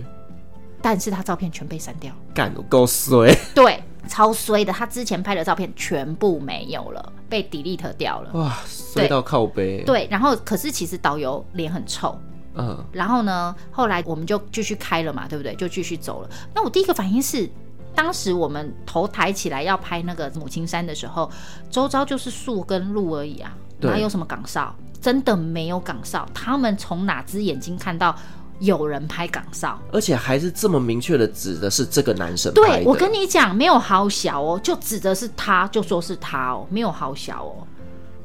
[0.81, 4.73] 但是他照片全被删掉，干得够衰， 对，超衰的。
[4.73, 8.31] 他之前拍的照片全部没有了，被 delete 掉了。
[8.33, 9.83] 哇，衰到靠背。
[9.83, 12.19] 对，然后可是其实导游脸很臭，
[12.55, 15.53] 嗯，然后呢，后来我们就继续开了嘛，对不对？
[15.55, 16.29] 就继续走了。
[16.53, 17.49] 那我第一个反应是，
[17.93, 21.29] 当时我们头抬起来要拍那个母亲山的时候，
[21.69, 24.75] 周遭就是树跟路而已啊，哪有什么岗哨？
[24.99, 26.27] 真的没有岗哨。
[26.33, 28.15] 他们从哪只眼睛看到？
[28.62, 32.54] 有人拍岗哨，而且还是这么明确的指的是这个男生。
[32.54, 37.67] 对，我跟你讲，没有好小哦，就指的是他，就说是他哦，没有好小哦。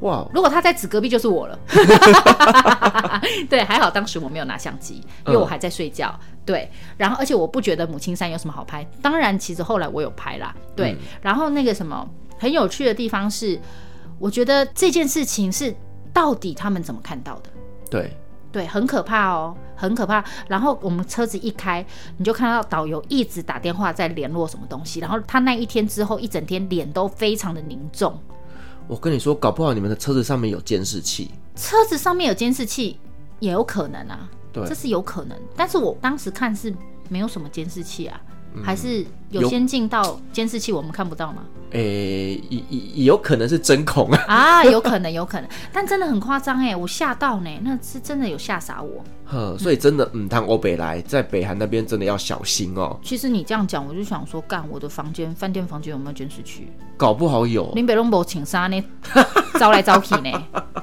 [0.01, 1.57] 哇，如果他在指隔壁就是我了。
[3.49, 6.13] 对，还好当时我没有拿相机，因为我还在睡觉。
[6.21, 8.87] 嗯、对，然后而且我不觉得母亲山有什么好拍。
[9.01, 10.55] 当然，其实后来我有拍啦。
[10.75, 13.59] 对，嗯、然后那个什么很有趣的地方是，
[14.19, 15.75] 我觉得这件事情是
[16.13, 17.49] 到底他们怎么看到的？
[17.89, 18.15] 对。
[18.51, 20.23] 对，很可怕哦，很可怕。
[20.47, 21.85] 然后我们车子一开，
[22.17, 24.99] 你就看到导游一直打电话在联络什么东西。
[24.99, 28.17] 然后他那一天之后一整天脸都非常的凝重。
[28.87, 31.29] 我跟你说，搞不好你们的车子上面有监视器。
[31.55, 32.99] 车子上面有监视器
[33.39, 34.29] 也有可能啊。
[34.53, 35.37] 对，这是有可能。
[35.55, 36.73] 但是我当时看是
[37.09, 38.19] 没有什么监视器啊。
[38.63, 41.43] 还是有先进到监视器，我们看不到吗？
[41.71, 44.23] 诶、欸，也也有可能是针孔啊！
[44.27, 49.03] 啊，有可能，有可能， 但真的很夸张哎，我吓到呢，那是真的有吓傻我。
[49.25, 52.97] 呵，所以真的，嗯，当欧北来在北韩那边真的要小心哦。
[53.03, 56.69] 其实你这样讲，我就想说，干我的房间，饭店房间有没有监视器？
[56.95, 57.69] 搞不好有。
[57.73, 58.81] 林北龙博请杀呢，
[59.59, 60.31] 招来招去呢，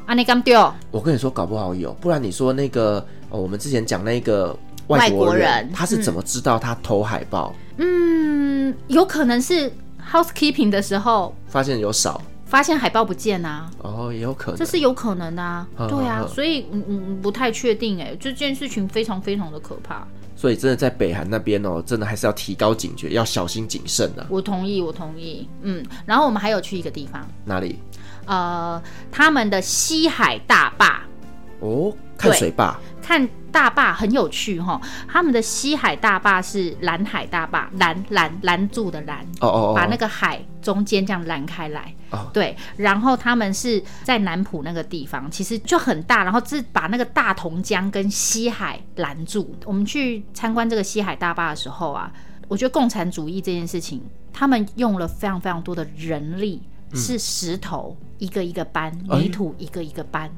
[0.04, 0.70] 啊，你敢丢？
[0.90, 4.54] 我跟你说，搞不好有，不然你说那个，哦，我们之前讲那个。
[4.88, 7.54] 外国，人他是怎么知道他偷海报？
[7.78, 9.72] 嗯，有可能是
[10.10, 13.70] housekeeping 的时候发现有少，发现海报不见啊。
[13.78, 15.66] 哦，也有可能，这是有可能的啊。
[15.76, 20.06] 呵呵呵对啊，所以嗯嗯不太确定哎，这件事情非常非常的可怕。
[20.36, 24.26] 所以真的在北韩那边哦，真的还是要提高警觉，要小心谨慎的。
[24.28, 25.48] 我同意，我同意。
[25.62, 27.78] 嗯，然后我们还有去一个地方，哪里？
[28.26, 31.00] 呃，他们的西海大坝。
[31.60, 32.78] 哦，看水坝。
[33.00, 49.54] 看大坝很有趣哈，他们的西海大坝是蓝海大坝，拦拦拦住的拦，哦哦，把那个海中间这样拦开来，哦，对，然后他们是在南浦那个地方，其实就很大，然后是把那个大同江跟西海拦住。
[49.64, 52.12] 我们去参观这个西海大坝的时候啊，
[52.48, 60.32] 我觉得共产主义这件事情，他们用了非常非常多的人力，嗯、是石头一个一个搬，泥土一个一个搬，哎、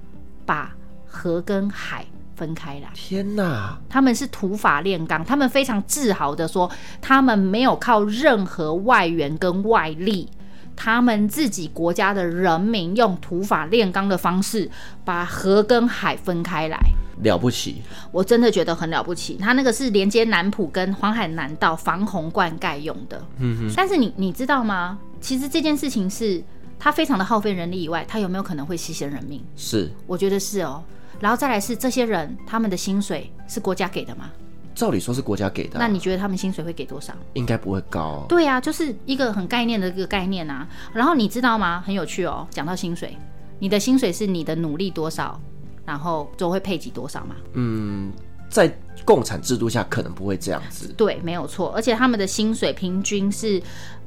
[0.45, 0.77] 把
[1.07, 2.05] 河跟海。
[2.37, 3.77] 分开来，天哪！
[3.89, 6.71] 他们是土法炼钢，他们非常自豪的说，
[7.01, 10.29] 他们没有靠任何外援跟外力，
[10.77, 14.71] 他们自己国家的人民用土法炼钢的方式
[15.03, 16.79] 把河跟海分开来，
[17.23, 17.83] 了不起！
[18.13, 19.37] 我真的觉得很了不起。
[19.37, 23.73] 他那个是连接南浦跟黄海南道防洪灌溉用的，嗯哼。
[23.75, 24.99] 但是你你知道吗？
[25.21, 26.45] 其实这件事情是
[26.79, 29.43] 它非常的耗费人力以外，它有没有可能会牺牲人命？
[29.57, 30.85] 是，我觉得是哦。
[31.21, 34.31] 然后再来是这些人，他们的薪水是国家给的吗？
[34.75, 35.81] 照理说是国家给的啊。
[35.81, 37.15] 那你觉得他们薪水会给多少？
[37.33, 38.27] 应该不会高。
[38.29, 40.69] 对啊，就是一个很概念的一个概念啊。
[40.93, 41.83] 然后你知道吗？
[41.87, 42.47] 很有趣哦。
[42.51, 43.17] 讲到薪水，
[43.59, 45.41] 你的薪水是你的努力多少，
[45.87, 47.37] 然后就会配给多少吗？
[47.55, 48.13] 嗯，
[48.51, 48.71] 在
[49.03, 50.93] 共产制度下可能不会这样子。
[50.95, 51.73] 对，没有错。
[51.75, 53.63] 而且他们的薪水平均是，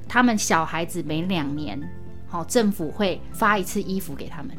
[0.08, 1.82] 他们小孩子每两年，
[2.28, 4.52] 好，政府会发一次衣服给他们。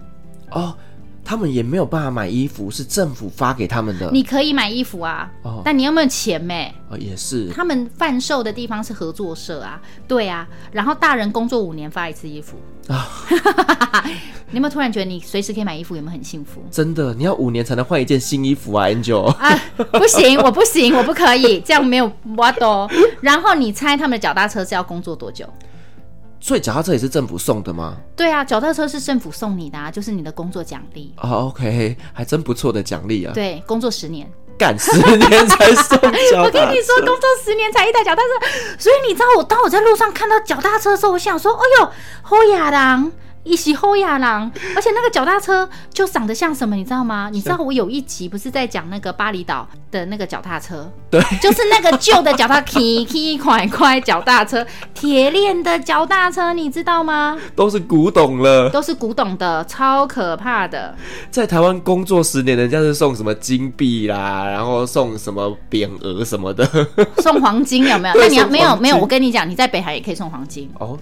[0.51, 0.77] 哦。
[1.25, 4.11] 他们也没有办法买衣服，是政府发给他们的。
[4.11, 6.75] 你可以买衣服啊，哦、但你有没有钱没？
[6.89, 7.49] 哦，也是。
[7.51, 10.47] 他们贩售的地方是合作社啊，对啊。
[10.73, 12.57] 然后大人工作五年发一次衣服
[12.89, 13.09] 啊。
[14.53, 16.61] 你有没有突然觉得你随时可以买衣服，有没有很幸福？
[16.73, 19.27] 真的，你要五年才能换一件新衣服啊，Angel。
[19.27, 19.57] 啊，
[19.93, 22.91] 不行，我不行，我不可以，这样没有我懂。
[23.21, 25.49] 然后你猜他们的脚踏车是要工作多久？
[26.41, 27.99] 所以脚踏车也是政府送的吗？
[28.17, 31.15] 对啊，脚踏车是政府送你的啊，就是你的工作奖励。
[31.19, 33.33] 哦、oh,，OK，还真不错的奖励啊。
[33.35, 34.27] 对，工作十年，
[34.59, 36.43] 干十年才送脚踏车。
[36.43, 38.77] 我跟你说，工作十年才一台脚踏车。
[38.79, 41.91] 所以你知道我，当我在路上看到脚踏车的时候，我想说，哎呦，
[42.23, 43.13] 好亚当。
[43.43, 47.31] 一起后亚郎，而且那个脚踏车就长得像什么，你知道吗？
[47.33, 57.39] 你知道我有一集不是在讲那个巴厘岛的那个脚踏车，对，就是那个旧的脚踏车，K 快快脚踏车，铁链的脚踏车，你知道吗？
[57.57, 60.95] 都是古董了，都是古董的，超可怕的。
[61.31, 66.69] 在台湾工作十年，人家是送什么金币啦，然后送什么匾额什么的，
[67.19, 68.15] 送黄金有没有？
[68.17, 68.99] 那你要没有没有？
[68.99, 70.99] 我跟你讲，你在北海也可以送黄金哦。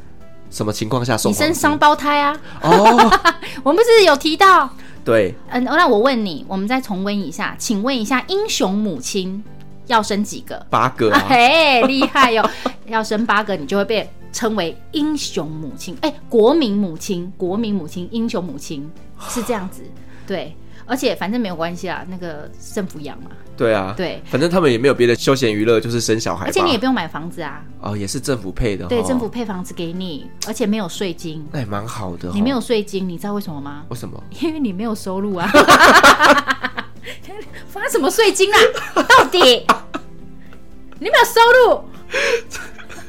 [0.51, 1.31] 什么情况下送？
[1.31, 2.37] 你生双胞胎啊？
[2.63, 3.21] 哦，
[3.63, 4.69] 我们不是有提到？
[5.05, 9.43] 对，嗯，那我问你，我们再重温一下，请问一下，英雄母亲
[9.87, 10.67] 要生几个？
[10.69, 11.25] 八个啊！
[11.29, 12.49] 嘿，厉害哟！
[12.87, 15.97] 要生八个，你就会被称为英雄母亲。
[16.03, 18.91] 哎，国民母亲，国民母亲，英雄母亲
[19.29, 19.83] 是这样子，
[20.27, 20.55] 对。
[20.88, 23.31] 而且反正没有关系啊，那个政府养嘛。
[23.57, 26.46] 对啊，对，反正他们也没有别的休闲娱乐，就是生小孩。
[26.46, 27.62] 而且你也不用买房子啊。
[27.81, 28.87] 哦，也是政府配的。
[28.87, 31.46] 对，政府配房子给你，而且没有税金。
[31.53, 32.31] 那也蛮好的。
[32.33, 33.85] 你没有税金，你知道为什么吗？
[33.90, 34.22] 为什么？
[34.40, 35.51] 因为你没有收入啊。
[37.68, 38.59] 发什么税金啊？
[38.94, 39.66] 到底
[41.01, 41.85] 你没有收入？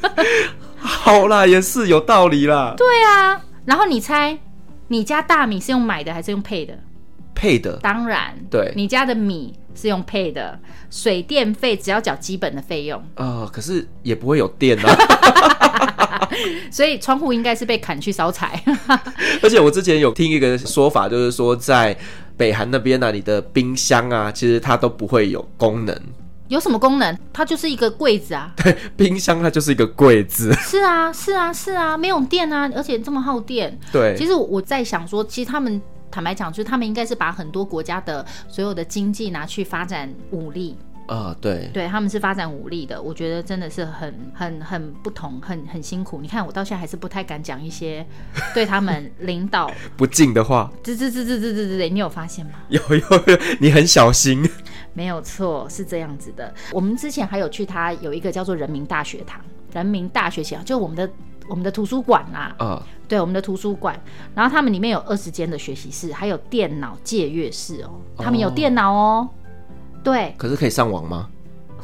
[0.78, 2.74] 好啦，也是有道理啦。
[2.76, 4.38] 对啊，然后你猜，
[4.88, 6.78] 你家大米是用买的还是用配的？
[7.40, 10.60] 配的，当然，对，你家的米是用配的，
[10.92, 13.02] 水电费只要缴基本的费用。
[13.16, 16.30] 呃，可是也不会有电啊，
[16.70, 18.62] 所以窗户应该是被砍去烧柴。
[19.42, 21.96] 而且我之前有听一个说法，就是说在
[22.36, 25.98] 北韩那边呢、啊，你的冰箱啊，其实它都不会有功能。
[26.50, 27.18] 有什么功能？
[27.32, 28.52] 它就是一个柜子啊。
[28.62, 30.52] 对，冰箱它就是一个柜子。
[30.56, 33.80] 是啊，是啊，是啊，没有电啊，而且这么耗电。
[33.94, 35.82] 对，其实我在想说，其实他们。
[36.12, 40.78] 坦白讲，就是他们应该是把很多国家的所有的经济拿去发展武力。
[41.08, 46.20] 啊、呃，对，对，他们是发展武力的，我觉得真的是很 很很不同，很很辛苦。
[46.22, 48.06] 你看，我到现在还是不太敢讲一些
[48.54, 50.72] 对他们领导 不敬的话。
[50.84, 52.52] 对对对对对对对，你有发现吗？
[52.70, 54.48] 有有有，你很小心。
[54.94, 56.54] 没有错，是这样子的。
[56.72, 59.42] 我们之前还有去他有一个叫做人民大学堂，
[59.74, 61.10] 人民大学堂，就我们的
[61.50, 62.56] 我们的图书馆啦。
[62.58, 64.00] 啊、呃，对，我们的图书馆。
[64.34, 67.90] 然后他们里面有二十间的学习室，还有电脑借阅室哦。
[68.18, 69.28] 他们有电脑哦。
[70.04, 71.28] 对，可是可以上网吗？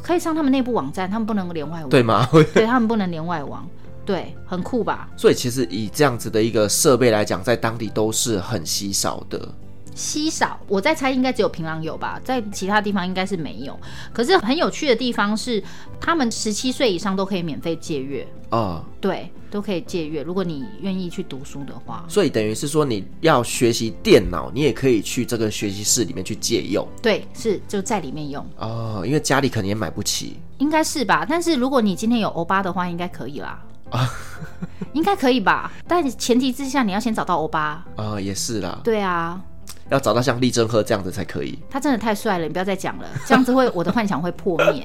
[0.02, 2.28] 可以上他们内部网站，他们不能连外网，对吗？
[2.54, 3.68] 对，他们不能连外网，
[4.04, 5.08] 对，很酷吧？
[5.16, 9.48] 所以其实以这样子的一个设备来讲，在当地都是很稀少的。
[9.96, 13.76] 稀少，我在猜应该只有平壤有吧，在其他地方应该是没有。
[14.12, 15.60] 可是很有趣的地方是，
[16.00, 20.22] 他们十七岁以上都可以免费借阅啊，对，都可以借阅。
[20.22, 26.86] 如果你愿意去读书的话，所以等于是说你要学习电脑，你也可以去这个学习室里面去借用。
[27.00, 31.24] 对，是就在里面用哦，因为家里可能也买不起，应该是吧？
[31.26, 33.64] 但是如果你今天有欧巴的话，应该可以啦。
[33.88, 34.06] 啊，
[34.92, 35.72] 应该可以吧？
[35.88, 38.78] 但前提之下，你要先找到欧巴啊，也是啦。
[38.84, 39.40] 对啊。
[39.88, 41.58] 要找到像立正赫这样子才可以。
[41.70, 44.82] 他真的太帅了，你不要再讲了，这样子会我的幻想会破灭。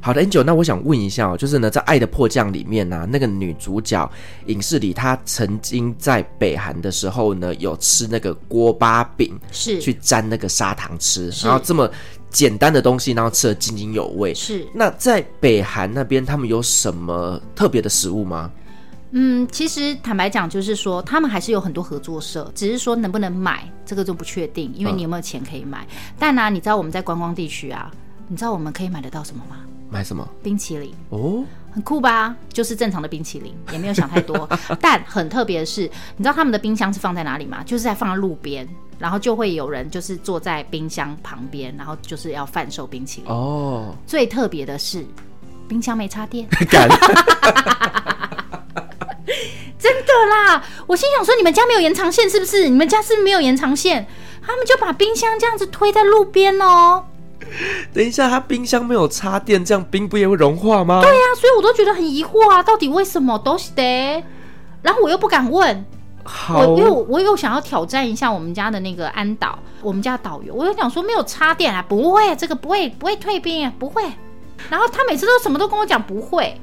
[0.00, 4.10] 好的，Angel，那我想问一下哦，就是呢，在《爱的迫降》里面呢、啊，那个女主角
[4.46, 11.90] 影视里，她曾经在北韩的时候呢，有吃那个锅巴饼，是去沾那个砂糖吃，然后这么
[12.30, 14.34] 简单的东西，然后吃的津津有味。
[14.34, 14.66] 是。
[14.74, 18.50] 那在北韩那边，他们有什么特别的食物吗？
[19.14, 25.86] 嗯，其实坦白讲，就是说他们还是有很多合作社，只是说能不能买这个就不确定，因为你有没有钱可以买。
[25.90, 27.92] 嗯、但呢、啊，你知道我们在观光地区啊，
[28.26, 29.56] 你知道我们可以买得到什么吗？
[29.92, 30.26] 买什么？
[30.42, 32.34] 冰淇淋哦，很酷吧？
[32.50, 34.48] 就是正常的冰淇淋，也没有想太多。
[34.80, 35.82] 但很特别的是，
[36.16, 37.62] 你知道他们的冰箱是放在哪里吗？
[37.64, 38.66] 就是在放在路边，
[38.98, 43.94] 然后就会有人就是坐在冰箱旁边，然后就是要贩售冰淇淋哦。
[44.06, 45.04] 最特别的是，
[45.68, 46.48] 冰箱没插电。
[49.78, 50.64] 真的啦！
[50.86, 52.68] 我心想说，你们家没有延长线是不是？
[52.68, 54.06] 你们家是不是没有延长线？
[54.44, 57.04] 他们就把冰箱这样子推在路边哦。
[57.92, 61.00] 等一下，他冰箱没有插电，这样冰不也会融化吗？
[61.02, 63.82] 对呀、啊，所以我都觉得很疑惑啊，到底为什么都是的？
[64.82, 65.84] 然后我又不敢问，
[66.24, 74.02] 好我因为我又想要挑战一下我们家的那个安导，我们家导游，我又想说没有插电啊，不会，这个不会不会退冰啊，不会。
[74.70, 76.58] 然后他每次都什么都跟我讲不会。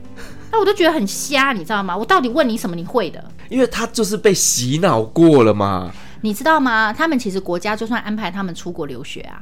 [0.51, 1.95] 那我都觉得很瞎，你知道吗？
[1.95, 3.23] 我到底问你什么你会的？
[3.49, 5.91] 因为他就是被洗脑过了嘛。
[6.21, 6.91] 你知道吗？
[6.91, 9.41] 他们其实国家就算安排他们出国留学啊，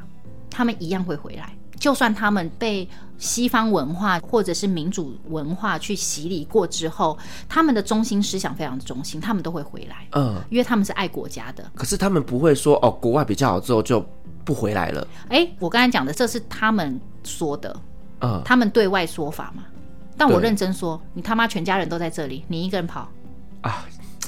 [0.58, 1.54] 他们一样会回来。
[1.80, 2.90] 就算他们被
[3.20, 7.16] 西方文化或者是民主文化去洗礼过之后，
[7.48, 10.08] 他们的中心思想非常的中心，他们都会回来。
[10.14, 11.64] 嗯，因为他们是爱国家的。
[11.76, 14.04] 可是他们不会说哦，国外比较好之后就
[14.44, 15.08] 不回来了。
[15.30, 17.80] 哎，我刚才讲的这是他们说的，
[18.22, 19.64] 嗯，他们对外说法嘛。
[20.18, 23.08] 但我认真说，你他妈全家人都在这里，你一个人跑
[23.62, 23.86] 啊？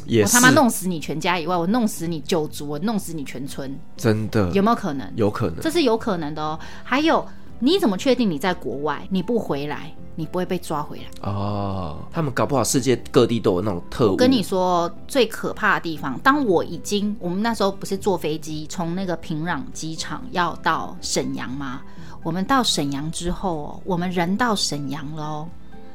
[0.10, 0.24] 也。
[0.24, 5.10] 我他妈弄死你全家以外，我弄死你九族，我弄死你全村，真的有没有可能？
[5.16, 6.60] 有可能，这是有可能的哦。
[6.84, 7.26] 还有，
[7.60, 11.06] 你怎么确定你在国外，你不回来，你不会被抓回来？
[11.30, 14.12] 哦，他们搞不好世界各地都有那种特务。
[14.12, 21.82] 我跟你说，最可怕的地方，当我已经，我们那时候不是坐飞机从那个平壤机场要到沈阳吗？
[22.24, 25.48] 我们到沈阳之后，我们人到沈阳喽。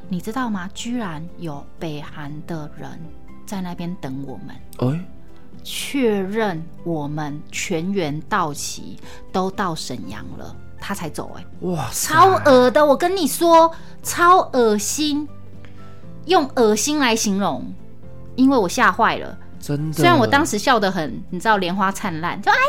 [0.07, 0.69] 你知道吗？
[0.73, 2.89] 居然有北韩的人
[3.45, 5.05] 在那边等我们，哎，
[5.63, 8.97] 确认我们全员到齐，
[9.31, 11.31] 都到沈阳了，他才走。
[11.37, 12.85] 哎，哇，超恶的！
[12.85, 13.71] 我跟你说，
[14.03, 15.27] 超恶心，
[16.25, 17.65] 用恶心来形容，
[18.35, 19.37] 因为我吓坏了。
[19.59, 22.61] 真的，虽然我当时笑得很，你知道莲花灿烂，就哎呦，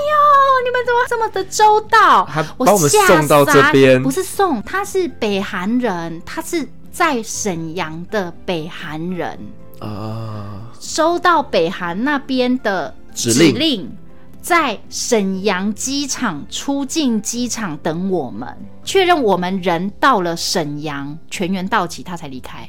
[0.65, 2.25] 你们怎么这么的周到？
[2.25, 6.69] 还把我们送到这边，不是送，他是北韩人，他是。
[6.97, 9.39] 在沈阳的北韩人
[9.81, 13.97] 啊，收到北韩那边的指令，指令
[14.41, 18.49] 在沈阳机场出境机场等我们，
[18.85, 22.69] 确认我们人到了沈阳，全员到齐，他才离开。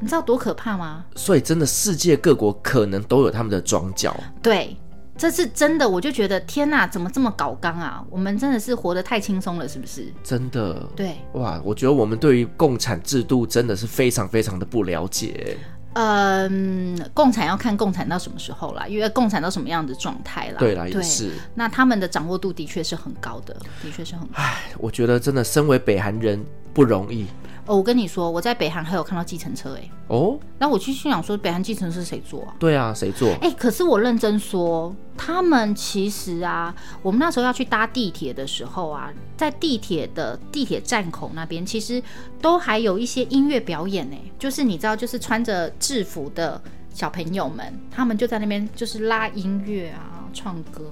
[0.00, 1.04] 你知道多可怕吗？
[1.16, 4.16] 所以真的，世界各国可能都有他们的庄脚。
[4.42, 4.76] 对。
[5.18, 8.02] 这是真的，我就觉得天哪，怎么这么搞刚啊？
[8.08, 10.06] 我们真的是活得太轻松了，是不是？
[10.22, 15.58] 真的，对，哇，我觉得我们对于共产制度真的是非常非常的不了解。
[15.94, 20.56] 嗯，共产要看共产到什么时候啦，因为共产到什么样的状态啦。
[20.58, 21.32] 对啦，也是。
[21.56, 24.34] 那他们的掌握度的确是很高的，的确是很高。
[24.34, 26.42] 唉，我觉得真的，身为北韩人。
[26.74, 27.26] 不容易。
[27.68, 29.90] 哦，我跟你说，我在北韩还有看到计程车哎。
[30.08, 32.54] 哦，那我去心想说，北韩计程车谁坐啊？
[32.58, 33.30] 对啊，谁坐？
[33.42, 42.02] 哎，可是我认真说，他们其实啊，我们那时候要去搭地铁的时候啊，在地铁的地铁站口那边，其实
[42.40, 44.16] 都还有一些音乐表演呢。
[44.38, 46.58] 就是你知道，就是穿着制服的
[46.94, 50.90] 小朋友们，他们就在那边就是拉音乐啊，唱歌。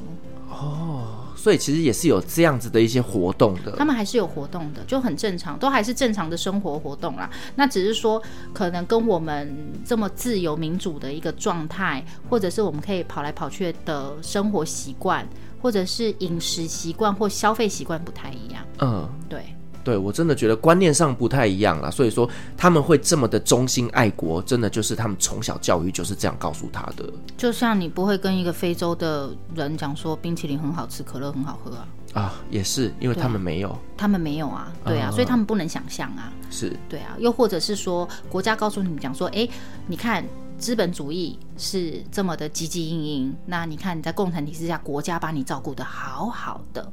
[0.50, 1.22] 哦。
[1.46, 7.30] 所以其实也是有这样子的一些活动的，他们还是有活动的，就很正常，都还是正常的生活活动啦。
[7.54, 8.20] 那只是说，
[8.52, 15.24] 可能跟我们这么自由民主的一个状态，或者是我们可以跑来跑去的生活习惯，
[15.62, 18.64] 或者是饮食习惯或消费习惯不太一样。
[18.80, 19.55] 嗯，对。
[19.86, 27.08] 对，我真的觉得观念上不太一样了，所以说他们会这么的忠心爱国，真的就是他们从小教育就是这样告诉他的。
[27.36, 31.86] 就像你不会跟一个非洲的人讲说冰淇淋很好吃，可乐很好喝啊。
[32.14, 36.32] 啊，也是，因为他们没有，他们没有啊，对啊，嗯、所以他们不能想象啊。
[36.50, 39.48] 是，对啊，又或者是说国家告诉你们讲说，哎，
[39.86, 40.24] 你看
[40.58, 46.90] 资本主义是这么的汲汲营营，那你看你在共产体制下，国家把你照顾的好好的。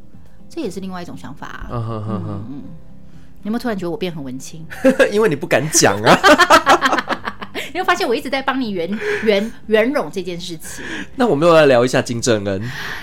[0.50, 1.68] 这也是另外一种想法啊。
[1.72, 2.44] 嗯哼哼哼。
[2.48, 2.64] 嗯，你
[3.44, 4.66] 有没有突然觉得我变很文青？
[5.12, 6.18] 因为你不敢讲啊。
[7.74, 10.86] 你会发现我一直在帮你圆圆圆融这件事情。
[11.16, 12.62] 那我们又来聊一下金正恩。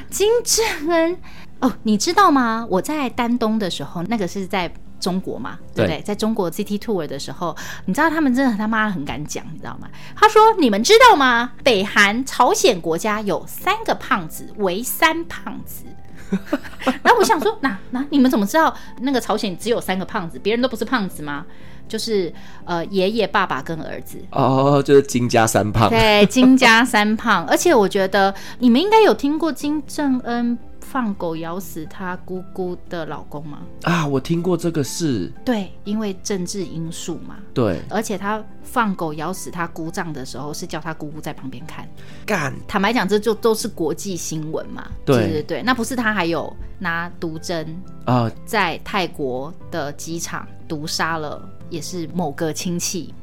[0.09, 1.16] 金正恩
[1.61, 2.66] 哦，你知道吗？
[2.70, 5.99] 我在丹东的时候，那个是在中国嘛，对不对？
[5.99, 9.88] 对，在中国 City Tour 的时候，你知道他们真的他妈很敢讲，你知道吗？
[10.14, 11.53] 他说：“你们知道吗？
[11.64, 15.84] 北韩朝鲜国家有三个胖子，为三胖子。”
[17.03, 21.45] 然后我想说，那那你们怎么知道那个朝鲜只有三个胖子，别人都不是胖子吗？
[21.89, 22.33] 就是
[22.64, 24.16] 呃，爷爷、爸爸跟儿子。
[24.31, 25.91] 哦，就是金家三胖。
[25.91, 27.45] 对，金家三胖。
[27.47, 30.57] 而且我觉得你们应该有听过金正恩。
[30.91, 33.61] 放狗咬死他姑姑的老公吗？
[33.82, 35.32] 啊，我听过这个事。
[35.45, 37.36] 对，因为政治因素嘛。
[37.55, 41.88] 对，而且他放狗咬死他姑丈的时候，是叫他姑姑在旁边看。
[42.26, 44.91] 干，坦白讲，这就都是国际新闻嘛。
[45.05, 53.14] 对对对对，那不是他还有拿毒针啊，在泰国的机场毒杀了，也是某个亲戚。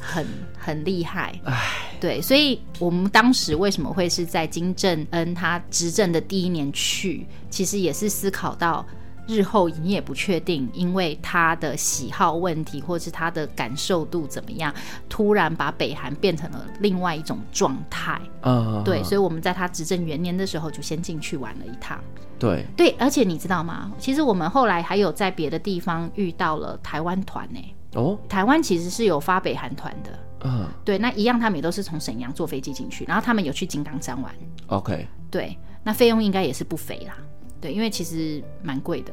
[0.00, 0.26] 很
[0.58, 8.84] 很厉害，唉，对，所以我们当时为什么会是在金正恩他执政的第一年去，其实也是思考到
[9.26, 14.74] 日后你也不确定，因为他的喜好问题或是他的感受度怎么样，
[15.08, 21.98] 突然把北韩变成了另外一种状态，嗯，对，所以我们在他执政元年的时候就先进去玩了一趟，
[22.38, 22.66] 对。
[22.76, 23.92] 对，而且你知道吗？
[23.98, 27.60] 其实我们后来还有在别的地方遇到了台湾团呢。
[27.94, 34.34] 哦，台湾其实是有发北韩团的，嗯，对，那一样他们也都是从沈阳坐飞机进去，然后他们有去金刚山玩
[34.68, 37.16] ，OK，对，那费用应该也是不菲啦，
[37.60, 39.12] 对，因为其实蛮贵的。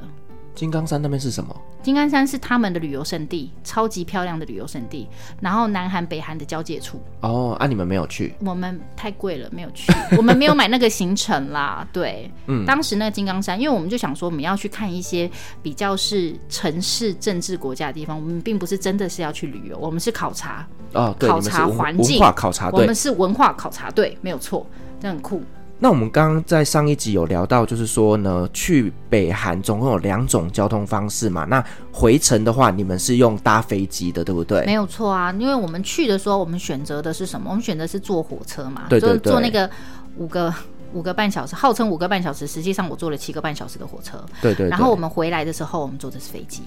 [0.60, 1.55] 金刚山那边是什么？
[1.82, 5.07] 金刚山是他们的旅游胜地，超级漂亮的旅游胜地。
[5.39, 7.01] 然后南韩北韩的交界处。
[7.22, 8.36] 哦，啊，你们没有去？
[8.41, 9.89] 我们太贵了，没有去。
[10.18, 11.88] 我们没有买那个行程啦。
[11.93, 15.32] 对，嗯，当时那个金刚山，因为我们就想说我们要去看一些
[15.64, 24.68] 比较是城市政治国家的地方，我们并不是真的是要去旅游，我们是考察哦，对，考察环境，文化考察，我们是文化考察队，没有错，
[24.99, 25.41] 这很酷。
[25.82, 31.46] 那我们刚刚在上一集有聊到，就是说呢，去北韩总共有两种交通方式嘛。
[31.46, 34.66] 那回程的话，你们是用搭飞机的，对不对？
[34.66, 37.50] 没有错啊，因为我们去的时候，我们选择的是什么？
[37.50, 39.70] 我们选择是坐火车嘛，对对对，坐那个
[40.18, 40.54] 五个
[40.92, 44.18] 五个半小时，号称五个半小时，实际上我坐了七个半小时的火车。
[44.42, 44.70] 对对，对。
[44.70, 46.64] 然后我们回来的时候，我们坐的是飞机。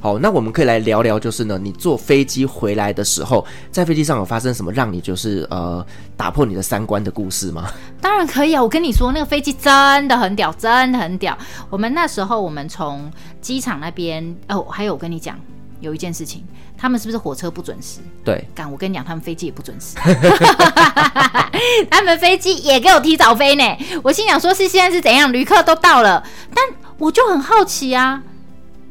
[0.00, 5.84] 好，那我们可以来聊聊，就是呢，你坐飞机回来的时候，在飞机上有发生什么让你就是呃
[6.16, 7.68] 打破你的三观的故事吗？
[8.00, 8.62] 当然可以啊！
[8.62, 11.36] 我跟你说，那个飞机真的很屌，真的很屌。
[11.68, 15.36] 我们那时候，我们从机场那边哦，还有我跟你讲，
[15.80, 16.44] 有一件事情，
[16.76, 17.98] 他们是不是火车不准时？
[18.24, 19.96] 对，干，我跟你讲，他们飞机也不准时，
[21.90, 23.64] 他们飞机也给我提早飞呢。
[24.04, 25.32] 我心想说，是现在是怎样？
[25.32, 26.22] 旅客都到了，
[26.54, 26.64] 但
[26.98, 28.22] 我就很好奇啊，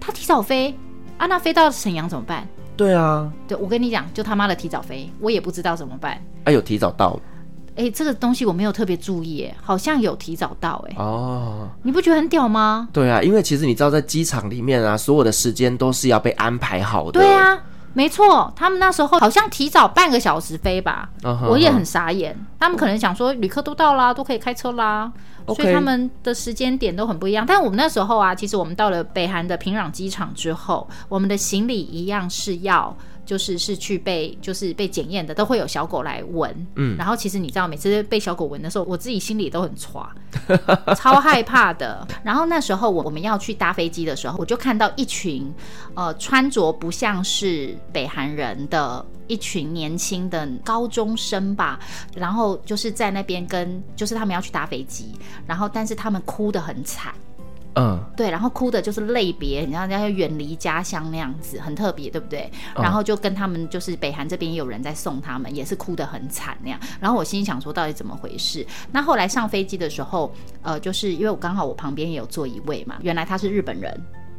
[0.01, 0.78] 他提早飞。
[1.18, 2.47] 啊，那飞到沈阳怎么办？
[2.76, 6.11] 对啊，对，我跟你讲，就他妈的提早飞，我也不知道怎么办。
[6.11, 7.20] 哎、啊，有提早到？
[7.76, 10.95] 哎、欸，这个东西我没有特别注意，哎，好像有提早到，哎。
[10.97, 12.88] 哦，你不觉得很屌吗？
[12.93, 17.20] 对啊，因为其实你知道，在机场里面啊，所有的时间都是要被安排好的。
[17.20, 17.59] 对啊，
[17.93, 22.32] 没错，他们那时候好像提早半个小时飞吧，哦、我也很傻眼。
[22.34, 25.11] 哦、他们可能想说，旅客都到啦，都可以开车啦。
[25.56, 32.95] 所以他们的时间点都很不一样，但我们那时候啊，其实我们到了北韩的平壤机场之后，我们的行李一样是要
[33.28, 36.67] 就是是去被就是被检验的，都会有小狗来闻。
[36.75, 40.09] 嗯，然后其实你知道，每次被小狗闻的时候，我自己心里都很抓，
[40.95, 42.07] 超害怕的。
[42.23, 45.53] 然后那时候我我们要去搭飞机的时候，我就看到一群
[45.93, 51.78] 呃穿着不像是北韩人的一群年轻的高中生吧，
[52.15, 55.11] 然后就是在那边跟就是他们要去搭飞机，
[55.45, 57.13] 然后但是他们哭得很惨。
[57.78, 62.49] 嗯，对，然后哭的就是泪别，你知道，人家要远离家乡那样子，很特别，对不对？
[62.75, 66.80] 嗯、然后就跟他们，就是北韩这边也有人在送他们，也是哭得很惨那样。
[66.99, 68.65] 然后我心里想说，到底怎么回事？
[68.91, 73.95] 那后来上飞机的时候，呃，就是因为我刚好我旁边也有坐一位嘛，原来他是日本人。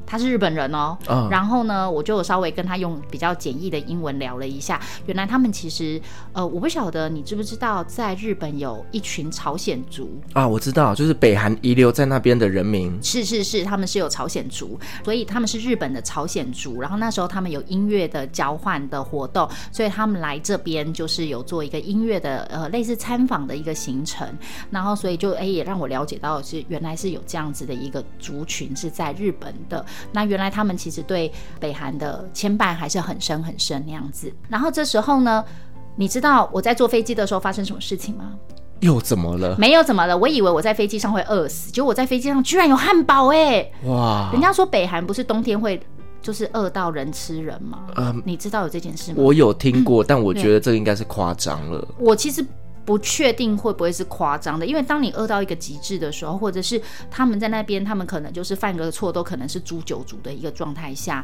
[0.09, 4.81] 他是日本人哦，嗯、然后呢，我就稍微跟他用比较简易的英文聊了一下。
[5.05, 6.01] 原来他们其实，
[6.33, 12.99] 呃，我不晓得你知不知道，在日本有一群朝鲜族啊，我知道，就是北韩遗留在那边的人民。
[13.03, 16.81] 是是是，他们是有朝鲜族，所以他们是日本的朝鲜族。
[16.81, 24.27] 然后那时候他们有音乐的交换的活动，所以他们来这边就是有做一个音乐的呃类似参访的一个行程。
[24.71, 29.85] 然后所以就哎也让我了解到是原来是有这样子的一个族群是在日本的。
[30.13, 34.33] 那原来他们其实对北韩的牵绊还是很深很深那样子。
[34.49, 35.45] 然后这时候呢，
[35.97, 38.33] 你知道我在坐飞机的时候发生什么事情吗？
[38.81, 39.57] 又怎么了？
[39.59, 43.69] 没有怎么了，我以为我在飞机上会饿死，结果我在飞机上居然有汉堡哎！
[43.85, 44.31] 哇！
[44.33, 45.81] 人家说北韩不是冬天会
[46.23, 47.87] 就是饿到人吃人吗？
[47.97, 49.17] 嗯，你知道有这件事吗？
[49.19, 51.87] 我有听过，嗯，但我觉得这个应该是夸张了。
[51.99, 52.45] 我其实。
[52.89, 56.81] 不确定会不会是夸张的，因为当你饿到一个极致的时候，或者是
[57.11, 61.23] 他们在那边，他们可能就是犯个错，都可能是诛九族的一个状态下，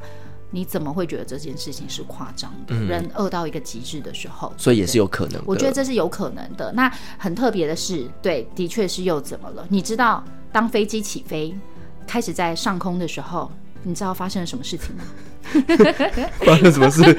[0.51, 2.75] 你怎么会觉得这件事情是夸张的？
[2.75, 5.45] 嗯、人饿到一个极致的时候，所以也是有可能的。
[5.47, 6.71] 我觉得这是有可能的。
[6.73, 9.67] 那很特别的是，对，的确是又怎么了？
[9.71, 11.55] 你知道，当飞机起飞
[12.07, 13.51] 开始在上空的时候，
[13.83, 15.05] 你知道发生了什么事情吗？
[16.45, 17.19] 发生什么事？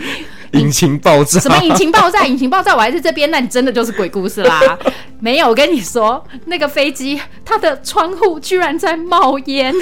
[0.60, 1.40] 引擎爆炸？
[1.40, 2.24] 什么引擎爆炸？
[2.26, 2.74] 引擎爆炸？
[2.76, 4.78] 我还在这边，那你真的就是鬼故事啦！
[5.20, 9.74] 没有，我跟你说，那个飞机它的窗户居然在冒烟。
[9.76, 9.82] 我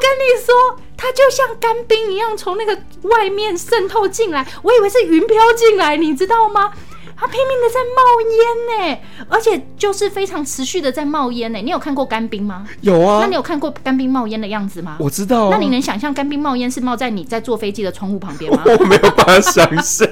[0.00, 0.54] 跟你说，
[0.96, 6.72] 它就像干冰一样从那个外面渗透进来，我以为是云飘进来，你知道吗？
[7.18, 8.98] 它拼命的在冒烟呢，
[9.30, 11.58] 而且就是非常持续的在冒烟呢。
[11.58, 12.66] 你有看过干冰吗？
[12.82, 13.20] 有啊。
[13.22, 14.98] 那你有看过干冰冒烟的样子吗？
[15.00, 15.48] 我知道啊。
[15.50, 18.62] 那你能想象干冰冒烟是冒在你在坐飞机的窗户旁边吗？
[18.78, 20.06] 我没有办法想象。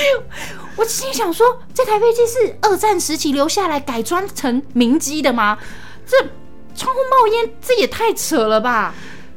[0.76, 5.58] 我心想说，这台飞机是二战时期留下来改装成民机的吗？
[6.06, 6.16] 这
[6.74, 8.94] 窗户冒烟，这也太扯了吧！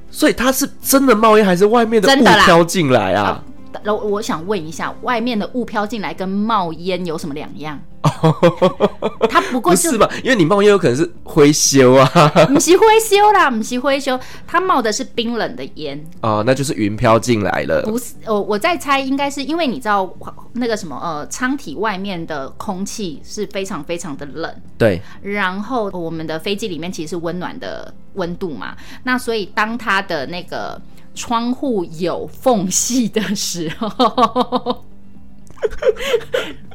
[0.10, 3.44] 所以它是真的冒烟，还是外面的雾飘进来啊？
[3.84, 7.80] 然后我想问一下，外面的雾飘进来跟冒烟有什么两样？
[9.30, 10.10] 它不过是吧？
[10.24, 12.06] 因为你冒烟有可能是灰修啊，
[12.48, 17.84] 不是灰修啦，不是灰修，它冒的是冰冷的烟哦，那就是云飘进来了。
[17.84, 20.12] 不是，我我在猜，应该是因为你知道
[20.54, 25.02] 那个什么呃，舱体外面的空气是非常非常的冷，对。
[25.22, 30.80] 然后我们的飞机里面其实是温暖的温度嘛，那所以当它的那个。
[31.14, 34.84] 窗户有缝隙的时候，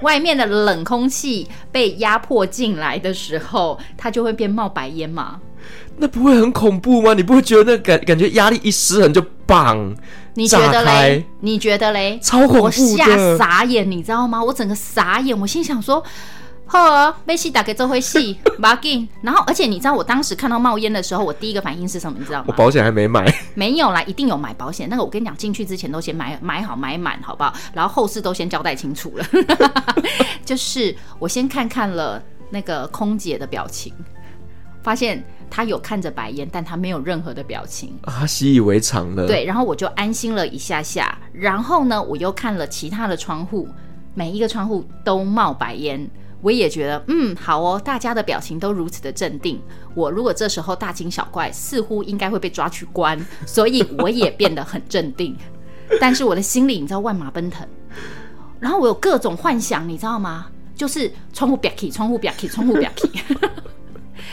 [0.03, 5.41] 外面的冷空气被压迫进来的时候，它就会变冒白烟嘛？
[5.99, 7.15] 那不会很恐怖吗？
[7.15, 9.97] 你不会觉得那感感觉压力一失衡就棒？
[10.35, 11.25] 你觉得嘞？
[11.41, 12.19] 你觉得嘞？
[12.23, 14.43] 超恐怖吓傻眼，你知道吗？
[14.45, 16.03] 我整个傻眼，我心想说。
[16.69, 19.09] 好，被戏打给这回戏，马 紧。
[19.23, 22.19] 然后，而且你知道，我当时看到冒烟的时候，我第一个反应是什么？
[22.19, 22.47] 你知道吗？
[22.49, 23.25] 我保险还没买。
[23.55, 24.89] 没有啦，一定有买保险。
[24.91, 27.55] 那个我跟你讲，进去之前都先买买好买满，好不好？
[27.73, 29.25] 然后后事都先交代清楚了。
[30.45, 33.93] 就是我先看看了那个空姐的表情，
[34.83, 39.27] 发现她有看着白烟，但她没有任何的表情啊，习以为常了。
[39.29, 41.17] 对，然后我就安心了一下下。
[41.33, 43.69] 然后呢，我又看了其他的窗户，
[44.15, 46.11] 每一个窗户都冒白烟。
[46.47, 49.61] 我也觉得，嗯，好哦，大家的表情都如此的镇定。
[49.97, 55.37] 我如果这时候大惊小怪，似乎应该会被抓去关，所以我也变得很镇定。
[56.01, 57.67] 但是我的心里，你知道万马奔腾，
[58.61, 60.47] 然后我有各种幻想，你知道吗？
[60.77, 63.11] 就是窗户 bik，窗户 bik，窗户 bik。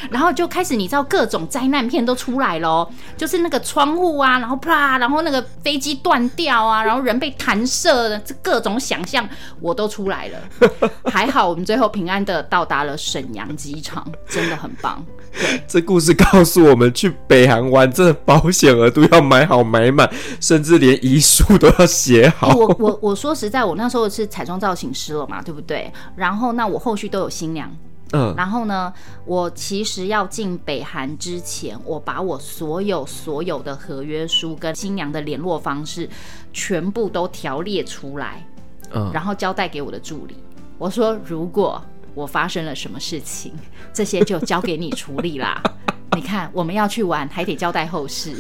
[0.10, 2.88] 然后就开始，你知道各种灾难片都出来了，
[3.18, 9.28] 就是那个窗户啊，然后啪，然后那个飞机断掉啊，然后人被弹射的，这各种想象
[9.60, 10.90] 我都出来了。
[11.12, 15.04] 还好我们最后平安的到达了沈阳机场，真的很棒。
[15.32, 22.56] 对，这故事告诉我们，去北韩玩，真的保险额都要买好买满，甚至连遗书都要写好。
[22.56, 25.92] 我我我说实在，我那时候是彩妆造型师了嘛，对不对？
[26.16, 27.72] 然后那我后续都有新娘。
[28.14, 28.94] 嗯，然后呢，
[29.26, 36.08] 我其实要进北韩之前，我把我所有所有的合约书跟新娘的联络方式
[36.54, 38.48] 全部都条列出来，
[38.94, 40.38] 嗯，然后交代给我的助理。
[40.78, 41.84] 我说，如果
[42.14, 43.54] 我发生了什么事情，
[43.94, 45.62] 这些就交给你处理啦。
[46.16, 48.32] 你看，我们要去玩，还得交代后事。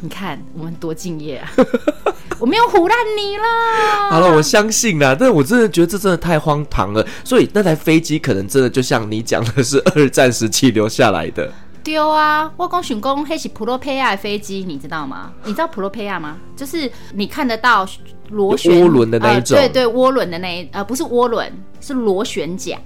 [0.00, 1.48] 你看，我们多敬业啊！
[2.40, 4.10] 我没有唬烂你啦。
[4.10, 7.06] 好了，我相信啦，但我真的觉得这真的太荒唐了。
[7.22, 11.52] 所以那台飞机可能真的就像你讲的，是二战时期留下来的。
[11.82, 12.52] 丢啊！
[12.56, 15.32] 我公选工黑起普罗佩亚的飞机，你知道吗？
[15.44, 16.38] 你知道普罗佩亚吗？
[16.56, 17.86] 就是你看得到
[18.30, 22.78] 螺旋涡轮的那一种，呃、对对，涡轮的那一呃，不是涡轮，是螺旋桨。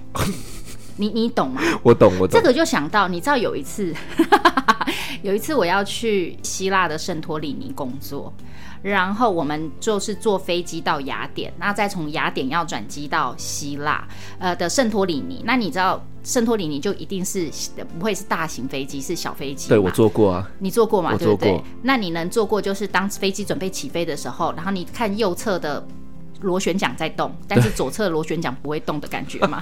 [0.97, 1.61] 你你懂吗？
[1.83, 2.29] 我懂，我懂。
[2.29, 3.93] 这个就想到，你知道有一次，
[5.25, 8.31] 有一次我要去希腊的圣托里尼工作，
[8.83, 14.07] 然后我们就是坐飞机到雅典，那再从雅典要转机到希腊，
[14.37, 15.41] 呃的圣托里尼。
[15.43, 17.49] 那你知道圣托里尼就一定是
[17.97, 19.67] 不会是大型飞机，是小飞机？
[19.67, 21.09] 对，我坐过啊，你坐过吗？
[21.11, 21.37] 我坐过。
[21.37, 21.63] 对不对？
[21.81, 25.83] 那你能坐过，就是当飞机准备起飞的时候，然后你看右侧的。
[26.41, 29.57] 螺旋桨在动， 但是左侧螺旋桨不会动的感觉嘛。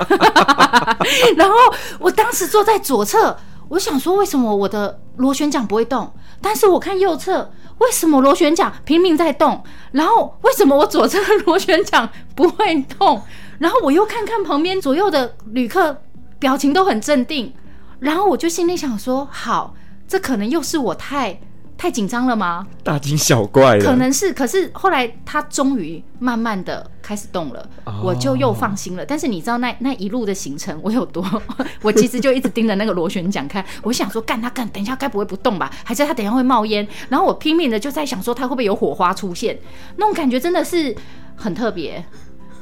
[1.38, 1.56] 然后
[2.00, 3.38] 我当时坐在左侧，
[3.74, 6.14] 我想说为什么我的螺旋桨不会动？
[6.40, 9.64] 但是我看右侧，为什么螺旋桨拼命在动？
[9.92, 13.24] 然后为什么我左侧的螺旋桨不会动？
[13.58, 16.02] 然后我又看看旁边左右的旅客，
[16.38, 17.52] 表情都很镇定。
[18.00, 19.74] 然后我就心里想说：好，
[20.08, 21.40] 这可能又是我太。
[21.78, 22.66] 太紧张了吗？
[22.84, 24.34] 大惊小怪了，可能是。
[24.34, 29.06] 可是后来他终于慢慢的开始动了，哦，我就又放心了。
[29.06, 31.26] 但是你知道那那一路的行程我有多？
[31.82, 33.64] 我其实就一直盯着那个螺旋桨看。
[33.82, 35.70] 我想说，干他干，等一下该不会不动吧？
[35.84, 36.88] 还是他等一下会冒烟？
[37.10, 39.58] 然后我拼命的就在想说，他会不会有火花出现？
[39.98, 40.96] 那种感觉真的是
[41.36, 42.04] 很特别。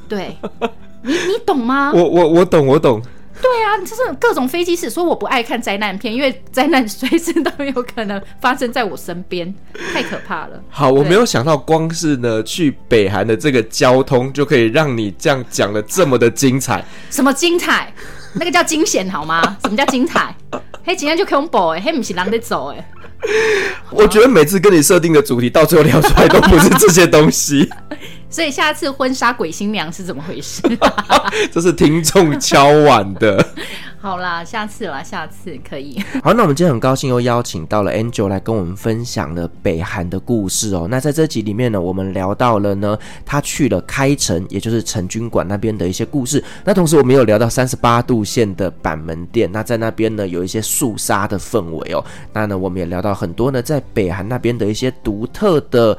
[0.08, 0.36] 对，
[1.02, 1.92] 你你懂吗？
[1.94, 3.00] 我我我懂，我懂。
[3.40, 9.52] 对啊，就是各种飞机师说我不爱看灾难片，因为灾难随时都有可能发生在我身边，
[9.92, 10.62] 太可怕了。
[10.68, 16.84] 好，我没有想到，光是呢去北韩的这个交通就可以让你这样讲的这么的精彩。
[17.10, 17.92] 什么精彩？
[18.34, 19.56] 那个叫惊险好吗？
[19.62, 20.34] 什么叫精彩？
[20.84, 22.88] 嘿，今天就恐怖哎，嘿，不是狼得走哎。
[23.90, 27.70] 我觉得每次跟你设定的主题，到最后聊出来都不是这些东西。
[28.32, 30.62] 所以下次婚纱鬼新娘是怎么回事？
[31.52, 33.46] 这是听众敲碗的。
[34.00, 36.02] 好啦，下次啦，下次可以。
[36.24, 40.88] 好，那我们今天很高兴又邀请到了 Angel 来跟我们分享了北韩的故事哦。
[40.90, 46.42] 那在这集里面呢，我们聊到了呢，他去了开城，也就是成军馆那边的一些故事。
[46.64, 52.04] 那同时我们有聊到三十八度线的板门店，那在那边呢有一些肃杀的氛围哦。
[52.32, 55.96] 那呢，我们也聊到很多呢，在北韩那边的一些独特的。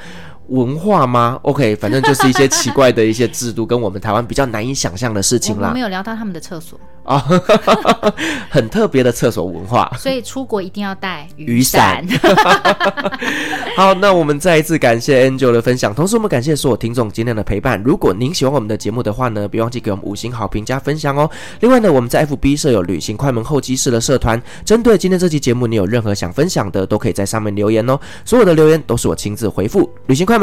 [0.54, 5.70] 文化吗？OK，反正就是一些奇怪的一些制度，跟我们台湾比较难以想象的事情啦。
[5.70, 7.18] 我没有聊到他们的厕所啊，
[8.52, 9.92] 很特别的厕所文化。
[9.98, 12.06] 所以出国一定要带雨伞。
[12.08, 12.16] 雨
[13.76, 17.82] 好，那我们再一次感谢 Angel 的分享，同时我们感谢所有听众今天的陪伴。
[17.84, 21.28] 如果您喜欢我们的节目的话呢，别忘记给我们五星好评加分享哦。
[21.62, 28.00] 另外呢，我们在 FB 设有旅行快门候机室的社团，针对今天这期节目，你有任何想分享的，都可以在上面留言哦。
[28.24, 29.90] 所有的留言都是我亲自回复。
[30.06, 30.43] 旅行快门，